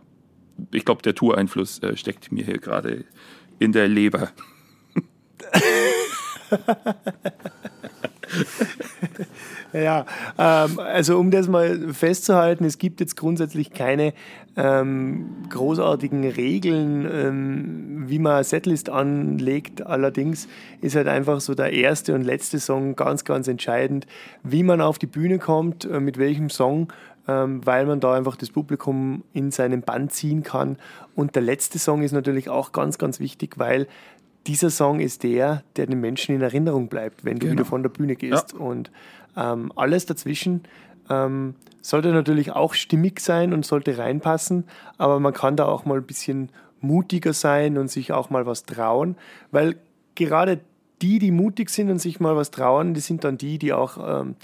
Ich 0.72 0.86
glaube, 0.86 1.02
der 1.02 1.16
Toureinfluss 1.16 1.80
äh, 1.80 1.98
steckt 1.98 2.32
mir 2.32 2.46
hier 2.46 2.60
gerade 2.60 3.06
in 3.60 3.72
der 3.72 3.88
Leber. 3.88 4.30
Ja, 9.74 10.06
ähm, 10.38 10.80
also 10.80 11.18
um 11.20 11.32
das 11.32 11.48
mal 11.48 11.94
festzuhalten, 11.94 12.64
es 12.66 12.78
gibt 12.78 13.00
jetzt 13.00 13.18
grundsätzlich 13.18 13.72
keine 13.72 14.14
ähm, 14.56 15.26
großartigen 15.50 16.24
Regeln, 16.30 17.10
ähm, 17.12 18.04
wie 18.08 18.20
man 18.20 18.44
Setlist 18.44 18.90
anlegt. 18.90 19.86
Allerdings 19.86 20.48
ist 20.82 20.96
halt 20.96 21.08
einfach 21.08 21.42
so 21.42 21.56
der 21.56 21.74
erste 21.74 22.14
und 22.14 22.22
letzte 22.24 22.60
Song 22.60 22.96
ganz, 22.96 23.26
ganz 23.26 23.48
entscheidend, 23.48 24.06
wie 24.44 24.62
man 24.64 24.80
auf 24.80 25.00
die 25.00 25.08
Bühne 25.08 25.40
kommt, 25.40 25.86
äh, 25.86 26.00
mit 26.00 26.18
welchem 26.20 26.50
Song, 26.52 26.94
ähm, 27.28 27.66
weil 27.66 27.86
man 27.88 28.00
da 28.00 28.14
einfach 28.14 28.36
das 28.36 28.52
Publikum 28.52 29.24
in 29.34 29.50
seinen 29.50 29.82
Bann 29.82 30.10
ziehen 30.10 30.44
kann. 30.44 30.78
Und 31.16 31.36
der 31.36 31.42
letzte 31.42 31.80
Song 31.80 32.04
ist 32.04 32.12
natürlich 32.12 32.50
auch 32.50 32.74
ganz, 32.74 32.98
ganz 33.00 33.20
wichtig, 33.20 33.58
weil 33.58 33.88
dieser 34.46 34.70
Song 34.70 35.00
ist 35.00 35.24
der, 35.24 35.64
der 35.78 35.88
den 35.88 36.02
Menschen 36.02 36.36
in 36.36 36.42
Erinnerung 36.42 36.90
bleibt, 36.90 37.24
wenn 37.24 37.40
du 37.40 37.46
Genau. 37.48 37.54
wieder 37.54 37.66
von 37.66 37.82
der 37.82 37.90
Bühne 37.90 38.16
gehst. 38.16 38.54
Ja. 38.54 38.60
Und 38.60 38.92
ähm, 39.36 39.72
alles 39.76 40.06
dazwischen 40.06 40.64
ähm, 41.10 41.56
sollte 41.82 42.12
natürlich 42.12 42.52
auch 42.52 42.74
stimmig 42.74 43.20
sein 43.20 43.54
und 43.54 43.66
sollte 43.66 43.98
reinpassen, 43.98 44.66
aber 44.98 45.20
man 45.20 45.34
kann 45.34 45.56
da 45.56 45.66
auch 45.66 45.86
mal 45.86 45.98
ein 45.98 46.06
bisschen 46.06 46.50
mutiger 46.80 47.34
sein 47.34 47.78
und 47.78 47.90
sich 47.90 48.12
auch 48.12 48.30
mal 48.30 48.46
was 48.46 48.64
trauen, 48.64 49.16
weil 49.52 49.76
gerade 50.16 50.60
die, 51.02 51.20
die 51.20 51.32
mutig 51.32 51.70
sind 51.70 51.90
und 51.90 52.00
sich 52.00 52.20
mal 52.20 52.36
was 52.36 52.52
trauen, 52.52 52.94
die 52.94 53.02
sind 53.02 53.24
dann 53.24 53.38
die, 53.38 53.58
die 53.58 53.74
auch 53.74 54.22
ähm, 54.22 54.36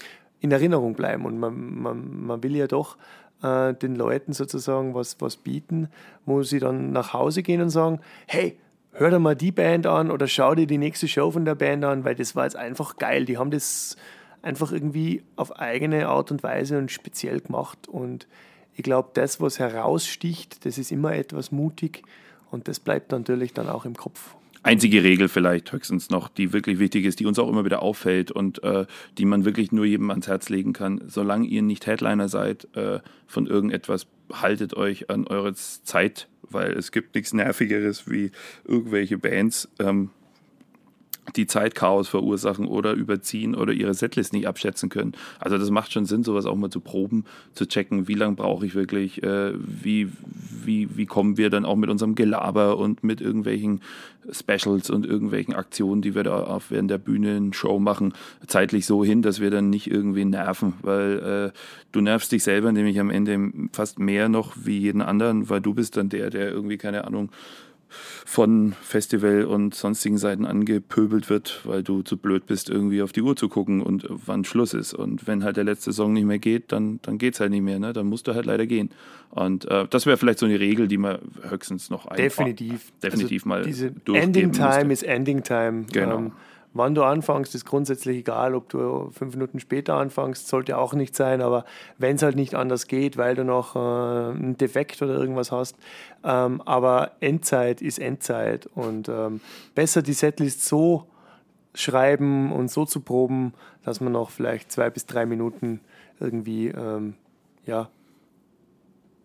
in 0.41 0.52
Erinnerung 0.52 0.93
bleiben. 0.93 1.25
Und 1.25 1.39
man, 1.39 1.82
man, 1.82 2.25
man 2.25 2.43
will 2.43 2.56
ja 2.56 2.67
doch 2.67 2.97
äh, 3.41 3.73
den 3.73 3.95
Leuten 3.95 4.34
sozusagen 4.34 4.93
was, 4.93 5.15
was 5.19 5.38
bieten, 5.38 5.89
wo 6.25 6.43
sie 6.43 6.60
dann 6.60 6.91
nach 6.91 7.13
Hause 7.13 7.43
gehen 7.43 7.62
und 7.62 7.69
sagen, 7.69 8.02
hey, 8.28 8.58
hör 8.91 9.10
dir 9.10 9.19
mal 9.19 9.36
die 9.36 9.52
Band 9.52 9.88
an 9.88 10.12
oder 10.12 10.28
schau 10.28 10.56
dir 10.56 10.67
die 10.67 10.78
nächste 10.78 11.08
Show 11.08 11.32
von 11.32 11.45
der 11.45 11.56
Band 11.56 11.86
an, 11.86 12.04
weil 12.04 12.15
das 12.15 12.36
war 12.36 12.43
jetzt 12.43 12.58
einfach 12.58 12.97
geil. 12.97 13.25
Die 13.25 13.38
haben 13.38 13.52
das 13.52 13.95
einfach 14.41 14.71
irgendwie 14.71 15.23
auf 15.36 15.58
eigene 15.58 16.08
Art 16.08 16.32
und 16.32 16.43
Weise 16.43 16.78
und 16.78 16.91
speziell 16.91 17.41
gemacht. 17.41 17.88
Und 17.88 18.28
ich 18.75 18.84
glaube, 18.84 19.10
das, 19.13 19.41
was 19.41 19.60
heraussticht, 19.60 20.65
das 20.65 20.78
ist 20.78 20.91
immer 20.91 21.13
etwas 21.13 21.52
mutig 21.52 22.04
und 22.52 22.67
das 22.67 22.80
bleibt 22.80 23.12
natürlich 23.12 23.54
dann 23.54 23.69
auch 23.69 23.86
im 23.86 23.95
Kopf. 23.95 24.36
Einzige 24.62 25.04
Regel 25.04 25.30
vielleicht 25.30 25.71
höchstens 25.71 26.10
noch, 26.10 26.28
die 26.28 26.52
wirklich 26.52 26.80
wichtig 26.80 27.06
ist, 27.06 27.21
die 27.21 27.25
uns 27.25 27.39
auch 27.39 27.47
immer 27.47 27.63
wieder 27.63 27.82
auffällt 27.82 28.30
und 28.30 28.62
äh, 28.63 28.86
die 29.17 29.23
man 29.23 29.45
wirklich 29.45 29.71
nur 29.71 29.86
jedem 29.86 30.10
ans 30.10 30.28
Herz 30.28 30.49
legen 30.49 30.73
kann. 30.73 31.02
Solange 31.08 31.47
ihr 31.47 31.62
nicht 31.62 31.88
Headliner 31.88 32.28
seid 32.28 32.67
äh, 32.75 32.99
von 33.25 33.47
irgendetwas, 33.47 34.08
haltet 34.34 34.75
euch 34.75 35.10
an 35.10 35.28
eure 35.28 35.54
Zeit, 35.54 36.28
weil 36.41 36.73
es 36.73 36.91
gibt 36.91 37.15
nichts 37.15 37.34
Nervigeres 37.34 38.10
wie 38.10 38.32
irgendwelche 38.65 39.17
Bands, 39.17 39.69
ähm, 39.80 40.10
die 41.36 41.48
Zeitchaos 41.48 42.08
verursachen 42.08 42.65
oder 42.65 42.94
überziehen 42.94 43.56
oder 43.56 43.74
ihre 43.74 43.94
Setlist 43.94 44.34
nicht 44.34 44.48
abschätzen 44.48 44.89
können. 44.89 45.13
Also 45.39 45.58
das 45.58 45.70
macht 45.70 45.92
schon 45.92 46.06
Sinn, 46.06 46.24
sowas 46.24 46.46
auch 46.46 46.56
mal 46.56 46.70
zu 46.70 46.80
proben, 46.80 47.26
zu 47.54 47.68
checken, 47.68 48.08
wie 48.08 48.13
lange 48.13 48.36
brauche 48.36 48.65
ich 48.65 48.76
wirklich, 48.76 49.24
äh, 49.24 49.54
wie, 49.56 50.10
wie, 50.65 50.89
wie 50.96 51.06
kommen 51.06 51.38
wir 51.38 51.50
dann 51.50 51.65
auch 51.65 51.76
mit 51.76 51.89
unserem 51.89 52.15
Gelaber 52.15 52.78
und 52.78 53.04
mit 53.04 53.22
irgendwelchen 53.22 53.82
Specials 54.32 54.89
und 54.89 55.06
irgendwelchen 55.06 55.56
Aktionen, 55.56 56.02
die 56.02 56.13
wir 56.13 56.24
da 56.24 56.44
auf 56.44 56.72
während 56.72 56.92
der 56.92 56.98
Bühnenshow 56.98 57.80
machen, 57.80 58.13
zeitlich 58.48 58.86
so 58.86 59.04
hin, 59.04 59.22
dass 59.22 59.39
wir 59.39 59.50
dann 59.50 59.70
nicht 59.70 59.89
irgendwie 59.89 60.26
nerven, 60.26 60.74
weil 60.82 61.52
äh, 61.54 61.58
du 61.92 62.02
nervst 62.02 62.32
dich 62.32 62.44
selber 62.44 62.72
nämlich 62.72 63.00
am 63.00 63.10
Ende 63.10 63.52
fast 63.72 64.00
mehr 64.00 64.30
noch 64.30 64.56
wie 64.63 64.78
jeden 64.78 65.02
anderen, 65.02 65.50
weil 65.50 65.62
du 65.62 65.74
bist 65.74 65.98
dann 65.98 66.10
der, 66.10 66.30
der 66.30 66.52
irgendwie, 66.52 66.78
keine 66.78 67.06
Ahnung, 67.06 67.30
von 68.25 68.73
Festival 68.82 69.45
und 69.45 69.75
sonstigen 69.75 70.17
Seiten 70.17 70.45
angepöbelt 70.45 71.30
wird, 71.30 71.62
weil 71.63 71.84
du 71.84 72.02
zu 72.02 72.17
blöd 72.17 72.45
bist, 72.45 72.69
irgendwie 72.69 73.02
auf 73.02 73.12
die 73.12 73.21
Uhr 73.21 73.36
zu 73.36 73.49
gucken 73.49 73.82
und 73.82 74.06
wann 74.10 74.43
Schluss 74.45 74.73
ist. 74.73 74.93
Und 74.93 75.28
wenn 75.28 75.43
halt 75.43 75.58
der 75.58 75.63
letzte 75.63 75.91
Song 75.93 76.13
nicht 76.13 76.25
mehr 76.25 76.39
geht, 76.39 76.71
dann, 76.71 76.99
dann 77.02 77.17
geht's 77.17 77.39
halt 77.39 77.52
nicht 77.52 77.63
mehr. 77.63 77.80
Ne? 77.80 77.93
Dann 77.93 78.08
musst 78.08 78.28
du 78.28 78.36
halt 78.36 78.45
leider 78.45 78.65
gehen. 78.65 78.89
Und 79.30 79.65
äh, 79.65 79.88
das 79.89 80.06
wäre 80.06 80.17
vielleicht 80.17 80.39
so 80.39 80.45
eine 80.45 80.60
Regel, 80.60 80.88
die 80.88 80.97
man 80.97 81.19
höchstens 81.49 81.89
noch 81.89 82.06
ein 82.08 82.17
Definitiv. 82.17 82.91
definitiv 83.04 83.43
also 83.43 83.49
mal 83.49 83.63
Diese 83.63 83.93
Ending 84.08 84.52
Time 84.52 84.86
müsste. 84.86 85.06
ist 85.06 85.12
Ending 85.12 85.43
Time. 85.43 85.86
Genau. 85.91 86.17
Ähm, 86.17 86.32
wann 86.73 86.95
du 86.95 87.03
anfängst, 87.03 87.55
ist 87.55 87.65
grundsätzlich 87.65 88.17
egal, 88.17 88.55
ob 88.55 88.69
du 88.69 89.10
fünf 89.12 89.34
Minuten 89.34 89.60
später 89.60 89.95
anfängst, 89.95 90.47
sollte 90.47 90.77
auch 90.77 90.93
nicht 90.93 91.15
sein, 91.15 91.41
aber 91.41 91.65
wenn 91.97 92.15
es 92.15 92.23
halt 92.23 92.36
nicht 92.36 92.55
anders 92.55 92.88
geht, 92.88 93.17
weil 93.17 93.36
du 93.36 93.43
noch 93.43 93.75
äh, 93.75 93.79
einen 93.79 94.58
Defekt 94.58 95.01
oder 95.01 95.15
irgendwas 95.15 95.51
hast. 95.51 95.75
Ähm, 96.23 96.62
aber 96.62 97.12
Endzeit 97.19 97.82
ist 97.82 97.99
Endzeit 97.99 98.67
und 98.67 99.10
ähm, 99.10 99.41
besser 99.75 100.01
die 100.01 100.13
Setlist 100.13 100.65
so 100.65 101.08
schreiben 101.73 102.51
und 102.51 102.69
so 102.69 102.86
zu 102.86 103.01
proben, 103.01 103.53
dass 103.84 104.01
man 104.01 104.13
noch 104.13 104.29
vielleicht 104.29 104.71
zwei 104.71 104.89
bis 104.89 105.05
drei 105.05 105.25
Minuten 105.25 105.82
irgendwie 106.19 106.67
ähm, 106.67 107.15
ja, 107.65 107.89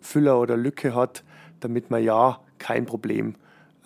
Füller 0.01 0.41
oder 0.41 0.57
Lücke 0.57 0.95
hat, 0.95 1.25
damit 1.61 1.91
man 1.91 2.03
ja 2.03 2.41
kein 2.59 2.87
Problem 2.87 3.35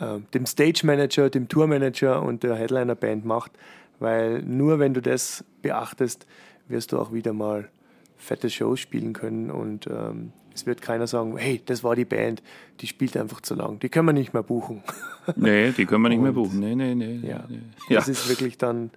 äh, 0.01 0.19
dem 0.35 0.47
Stage 0.47 0.83
Manager, 0.85 1.31
dem 1.31 1.49
Tour 1.49 1.67
Manager 1.67 2.23
und 2.23 2.43
der 2.43 2.55
Headliner 2.55 2.95
Band 2.95 3.25
macht, 3.25 3.53
weil 3.99 4.43
nur 4.43 4.79
wenn 4.79 4.95
du 4.95 5.03
das 5.03 5.45
beachtest, 5.63 6.27
wirst 6.69 6.93
du 6.93 6.99
auch 6.99 7.13
wieder 7.13 7.33
mal 7.33 7.69
fette 8.17 8.51
Shows 8.51 8.81
spielen 8.81 9.13
können 9.13 9.51
und 9.51 9.87
ähm, 9.87 10.33
es 10.55 10.67
wird 10.67 10.83
keiner 10.83 11.07
sagen, 11.07 11.37
hey, 11.37 11.63
das 11.65 11.85
war 11.85 11.95
die 11.95 12.05
Band, 12.05 12.43
die 12.81 12.89
spielt 12.89 13.17
einfach 13.17 13.41
zu 13.41 13.55
lang, 13.55 13.79
die 13.79 13.89
können 13.89 14.07
wir 14.07 14.13
nicht 14.13 14.33
mehr 14.35 14.43
buchen. 14.43 14.83
Nee, 15.37 15.73
die 15.73 15.85
können 15.85 16.01
wir 16.03 16.09
nicht 16.09 16.23
mehr 16.23 16.31
Und- 16.31 16.37
buchen. 16.37 16.61
Nee, 16.61 16.75
nee, 16.75 16.95
nee. 16.95 17.21
Ja, 17.23 17.45
nee. 17.51 17.59
ja. 17.91 17.97
das 17.97 18.09
ist 18.09 18.31
wirklich 18.31 18.57
dann 18.57 18.91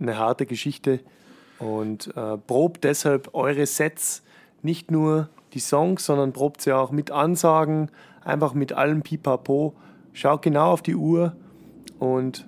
eine 0.00 0.18
harte 0.18 0.44
Geschichte. 0.44 0.98
Und 1.60 2.08
äh, 2.16 2.36
probt 2.36 2.82
deshalb 2.82 3.32
eure 3.32 3.64
Sets, 3.66 4.24
nicht 4.62 4.90
nur 4.90 5.28
die 5.52 5.60
Songs, 5.60 6.04
sondern 6.04 6.32
probt 6.32 6.60
sie 6.62 6.72
auch 6.72 6.90
mit 6.90 7.12
Ansagen, 7.12 7.92
einfach 8.24 8.54
mit 8.54 8.72
allem 8.72 9.02
Pipapo. 9.02 9.72
Schaut 10.12 10.42
genau 10.42 10.72
auf 10.72 10.82
die 10.82 10.94
Uhr 10.94 11.36
und 11.98 12.46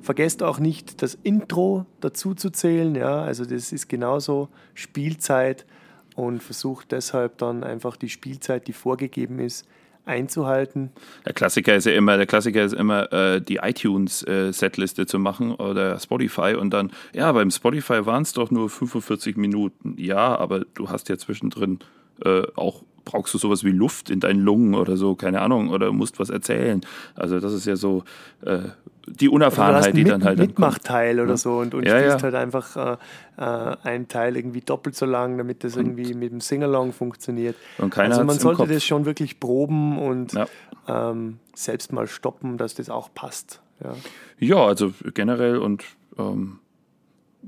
vergesst 0.00 0.42
auch 0.42 0.58
nicht, 0.58 1.02
das 1.02 1.14
Intro 1.22 1.86
dazu 2.00 2.34
zu 2.34 2.50
zählen. 2.50 2.94
Ja, 2.94 3.22
also 3.22 3.44
das 3.44 3.72
ist 3.72 3.88
genauso 3.88 4.48
Spielzeit 4.74 5.66
und 6.14 6.42
versucht 6.42 6.92
deshalb 6.92 7.38
dann 7.38 7.64
einfach 7.64 7.96
die 7.96 8.08
Spielzeit, 8.08 8.66
die 8.68 8.72
vorgegeben 8.72 9.38
ist, 9.38 9.66
einzuhalten. 10.06 10.90
Der 11.24 11.32
Klassiker 11.32 11.74
ist 11.74 11.86
ja 11.86 11.92
immer, 11.92 12.16
der 12.16 12.26
Klassiker 12.26 12.62
ist 12.62 12.74
immer, 12.74 13.12
äh, 13.12 13.40
die 13.40 13.56
iTunes-Setliste 13.56 15.06
zu 15.06 15.18
machen 15.18 15.54
oder 15.54 15.98
Spotify 15.98 16.54
und 16.54 16.70
dann, 16.70 16.92
ja, 17.14 17.32
beim 17.32 17.50
Spotify 17.50 18.04
waren 18.04 18.22
es 18.22 18.32
doch 18.32 18.50
nur 18.50 18.68
45 18.68 19.36
Minuten. 19.36 19.96
Ja, 19.98 20.36
aber 20.36 20.60
du 20.74 20.90
hast 20.90 21.08
ja 21.08 21.16
zwischendrin 21.16 21.78
äh, 22.24 22.42
auch, 22.54 22.84
brauchst 23.04 23.34
du 23.34 23.38
sowas 23.38 23.64
wie 23.64 23.70
Luft 23.70 24.10
in 24.10 24.20
deinen 24.20 24.40
Lungen 24.40 24.74
oder 24.74 24.96
so, 24.96 25.14
keine 25.14 25.40
Ahnung, 25.42 25.68
oder 25.70 25.92
musst 25.92 26.18
was 26.18 26.30
erzählen. 26.30 26.80
Also 27.14 27.40
das 27.40 27.52
ist 27.52 27.66
ja 27.66 27.76
so 27.76 28.04
äh, 28.44 28.60
die 29.06 29.28
Unerfahrenheit, 29.28 29.86
einen 29.86 29.96
die 29.96 30.04
dann 30.04 30.24
halt. 30.24 30.38
Mitmachteil 30.38 31.20
oder 31.20 31.36
so 31.36 31.58
und, 31.58 31.74
und 31.74 31.84
Ja, 31.86 31.98
spielst 31.98 32.16
ja. 32.18 32.22
halt 32.22 32.34
einfach 32.34 32.76
äh, 32.76 33.42
äh, 33.42 33.76
einen 33.82 34.08
Teil 34.08 34.36
irgendwie 34.36 34.62
doppelt 34.62 34.96
so 34.96 35.04
lang, 35.06 35.36
damit 35.36 35.62
das 35.64 35.76
irgendwie 35.76 36.14
mit 36.14 36.32
dem 36.32 36.40
Singalong 36.40 36.92
funktioniert. 36.92 37.56
Und 37.78 37.90
keiner 37.90 38.14
also 38.14 38.24
man 38.24 38.38
sollte 38.38 38.66
das 38.66 38.84
schon 38.84 39.04
wirklich 39.04 39.40
proben 39.40 39.98
und 39.98 40.32
Ja. 40.32 40.46
ähm, 40.88 41.38
selbst 41.54 41.92
mal 41.92 42.06
stoppen, 42.06 42.56
dass 42.56 42.74
das 42.74 42.88
auch 42.88 43.12
passt. 43.14 43.60
Ja. 43.82 43.94
Ja, 44.38 44.66
also 44.66 44.92
generell 45.12 45.58
und 45.58 45.84
ähm, 46.18 46.58
äh, 46.62 46.63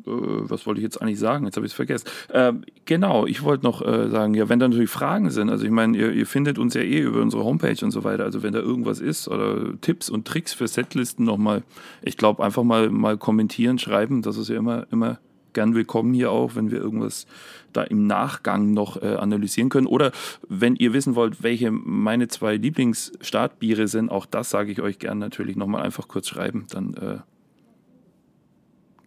was 0.04 0.66
wollte 0.66 0.80
ich 0.80 0.85
jetzt 0.85 1.00
eigentlich 1.00 1.18
sagen? 1.18 1.44
Jetzt 1.46 1.56
habe 1.56 1.66
ich 1.66 1.72
es 1.72 1.76
vergessen. 1.76 2.06
Ähm, 2.32 2.62
genau, 2.85 3.26
ich 3.26 3.42
wollte 3.42 3.64
noch 3.64 3.82
äh, 3.82 4.09
sagen, 4.11 4.35
ja, 4.35 4.48
wenn 4.48 4.59
da 4.59 4.68
natürlich 4.68 4.90
Fragen 4.90 5.30
sind, 5.30 5.50
also 5.50 5.64
ich 5.64 5.70
meine, 5.70 5.96
ihr, 5.96 6.12
ihr 6.12 6.26
findet 6.26 6.59
uns 6.59 6.74
ja 6.74 6.82
eh 6.82 7.00
über 7.00 7.20
unsere 7.20 7.44
Homepage 7.44 7.85
und 7.85 7.90
so 7.90 8.04
weiter, 8.04 8.24
also 8.24 8.42
wenn 8.42 8.52
da 8.52 8.61
irgendwas 8.61 9.00
ist 9.00 9.28
oder 9.28 9.80
Tipps 9.80 10.11
und 10.11 10.26
Tricks 10.26 10.52
für 10.52 10.68
Setlisten 10.68 11.24
nochmal, 11.24 11.62
ich 12.02 12.16
glaube, 12.16 12.44
einfach 12.44 12.62
mal, 12.62 12.90
mal 12.90 13.16
kommentieren, 13.16 13.78
schreiben, 13.78 14.22
das 14.22 14.37
ist 14.37 14.48
ja 14.48 14.56
immer, 14.56 14.87
immer 14.90 15.18
gern 15.56 15.74
willkommen 15.74 16.12
hier 16.12 16.30
auch, 16.30 16.54
wenn 16.54 16.70
wir 16.70 16.78
irgendwas 16.78 17.26
da 17.72 17.82
im 17.82 18.06
Nachgang 18.06 18.74
noch 18.74 19.00
äh, 19.00 19.14
analysieren 19.14 19.70
können. 19.70 19.87
Oder 19.87 20.12
wenn 20.50 20.76
ihr 20.76 20.92
wissen 20.92 21.14
wollt, 21.14 21.42
welche 21.42 21.70
meine 21.70 22.28
zwei 22.28 22.56
Lieblingsstartbiere 22.56 23.88
sind, 23.88 24.11
auch 24.11 24.26
das 24.26 24.50
sage 24.50 24.70
ich 24.70 24.82
euch 24.82 24.98
gern 24.98 25.18
natürlich 25.18 25.56
nochmal 25.56 25.82
einfach 25.82 26.09
kurz 26.09 26.28
schreiben. 26.28 26.66
Dann 26.68 26.92
äh, 26.94 27.18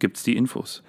gibt 0.00 0.16
es 0.16 0.24
die 0.24 0.36
Infos. 0.36 0.82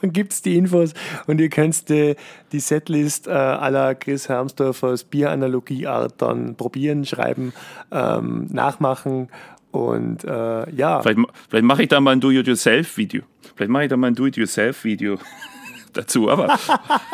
Dann 0.00 0.12
gibt 0.12 0.32
es 0.32 0.42
die 0.42 0.56
Infos 0.56 0.92
und 1.26 1.40
ihr 1.40 1.48
könnt 1.48 1.88
die, 1.88 2.16
die 2.52 2.60
Setlist 2.60 3.26
äh, 3.26 3.30
la 3.30 3.94
Chris 3.94 4.28
Hermsdorfers 4.28 5.04
Bieranalogieart 5.04 6.20
dann 6.20 6.56
probieren, 6.56 7.06
schreiben, 7.06 7.52
ähm, 7.90 8.46
nachmachen 8.50 9.28
und 9.70 10.24
äh, 10.24 10.70
ja. 10.70 11.02
Vielleicht, 11.02 11.20
vielleicht 11.48 11.64
mache 11.64 11.82
ich 11.82 11.88
da 11.88 12.00
mal 12.00 12.12
ein 12.12 12.20
Do-It-Yourself-Video. 12.20 13.22
Vielleicht 13.54 13.70
mache 13.70 13.84
ich 13.84 13.90
da 13.90 13.96
mal 13.96 14.08
ein 14.08 14.14
Do-It-Yourself-Video 14.14 15.18
dazu, 15.92 16.30
aber 16.30 16.58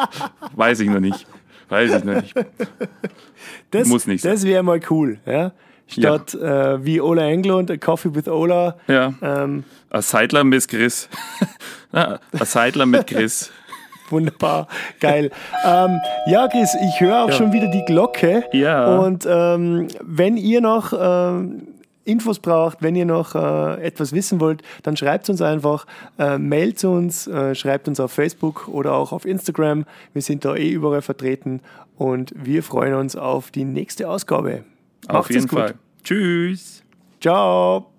weiß 0.56 0.80
ich 0.80 0.88
noch 0.88 1.00
nicht. 1.00 1.26
Weiß 1.68 1.94
ich 1.94 2.04
noch 2.04 2.20
nicht. 2.20 2.34
Das, 3.70 3.88
Muss 3.88 4.06
nicht 4.06 4.24
Das 4.24 4.44
wäre 4.44 4.62
mal 4.62 4.80
cool, 4.90 5.18
ja. 5.24 5.52
Statt 5.92 6.34
Äh, 6.34 6.84
wie 6.84 7.00
Ola 7.00 7.24
Englund, 7.28 7.70
A 7.70 7.76
Coffee 7.76 8.14
with 8.14 8.28
Ola. 8.28 8.76
Ja, 8.88 9.12
Ähm, 9.22 9.64
ein 9.90 10.02
Seidler 10.02 10.44
mit 10.44 10.66
Chris. 10.68 11.08
Ja, 11.94 12.18
ein 12.32 12.46
Seidler 12.46 12.86
mit 12.86 13.06
Chris. 13.06 13.50
Wunderbar, 14.08 14.66
geil. 15.00 15.30
Ähm, 15.64 16.00
ja, 16.26 16.48
Chris, 16.48 16.74
ich 16.86 17.00
höre 17.00 17.24
auch 17.24 17.28
Ja. 17.28 17.34
schon 17.34 17.52
wieder 17.52 17.68
die 17.68 17.84
Glocke. 17.84 18.44
Ja. 18.52 18.98
Und 18.98 19.26
ähm, 19.28 19.88
wenn 20.02 20.36
ihr 20.38 20.60
noch 20.62 20.92
ähm, 20.98 21.68
Infos 22.04 22.38
braucht, 22.38 22.78
wenn 22.82 22.96
ihr 22.96 23.04
noch 23.06 23.34
äh, 23.34 23.82
etwas 23.84 24.12
wissen 24.12 24.40
wollt, 24.40 24.62
dann 24.82 24.96
schreibt 24.96 25.28
uns 25.30 25.40
einfach, 25.40 25.86
äh, 26.18 26.36
mailt 26.38 26.82
uns, 26.84 27.26
äh, 27.26 27.54
schreibt 27.54 27.88
uns 27.88 28.00
auf 28.00 28.10
Facebook 28.12 28.68
oder 28.68 28.94
auch 28.94 29.12
auf 29.12 29.24
Instagram. 29.24 29.84
Wir 30.12 30.22
sind 30.22 30.44
da 30.44 30.56
eh 30.56 30.68
überall 30.70 31.02
vertreten 31.02 31.60
und 31.96 32.32
wir 32.34 32.62
freuen 32.62 32.94
uns 32.94 33.16
auf 33.16 33.50
die 33.50 33.64
nächste 33.64 34.08
Ausgabe. 34.08 34.64
Auf 35.08 35.12
Macht's 35.14 35.28
es 35.30 35.34
jeden 35.36 35.48
gut. 35.48 35.58
Fall. 35.58 35.74
Tschüss. 36.02 36.82
Ciao. 37.20 37.91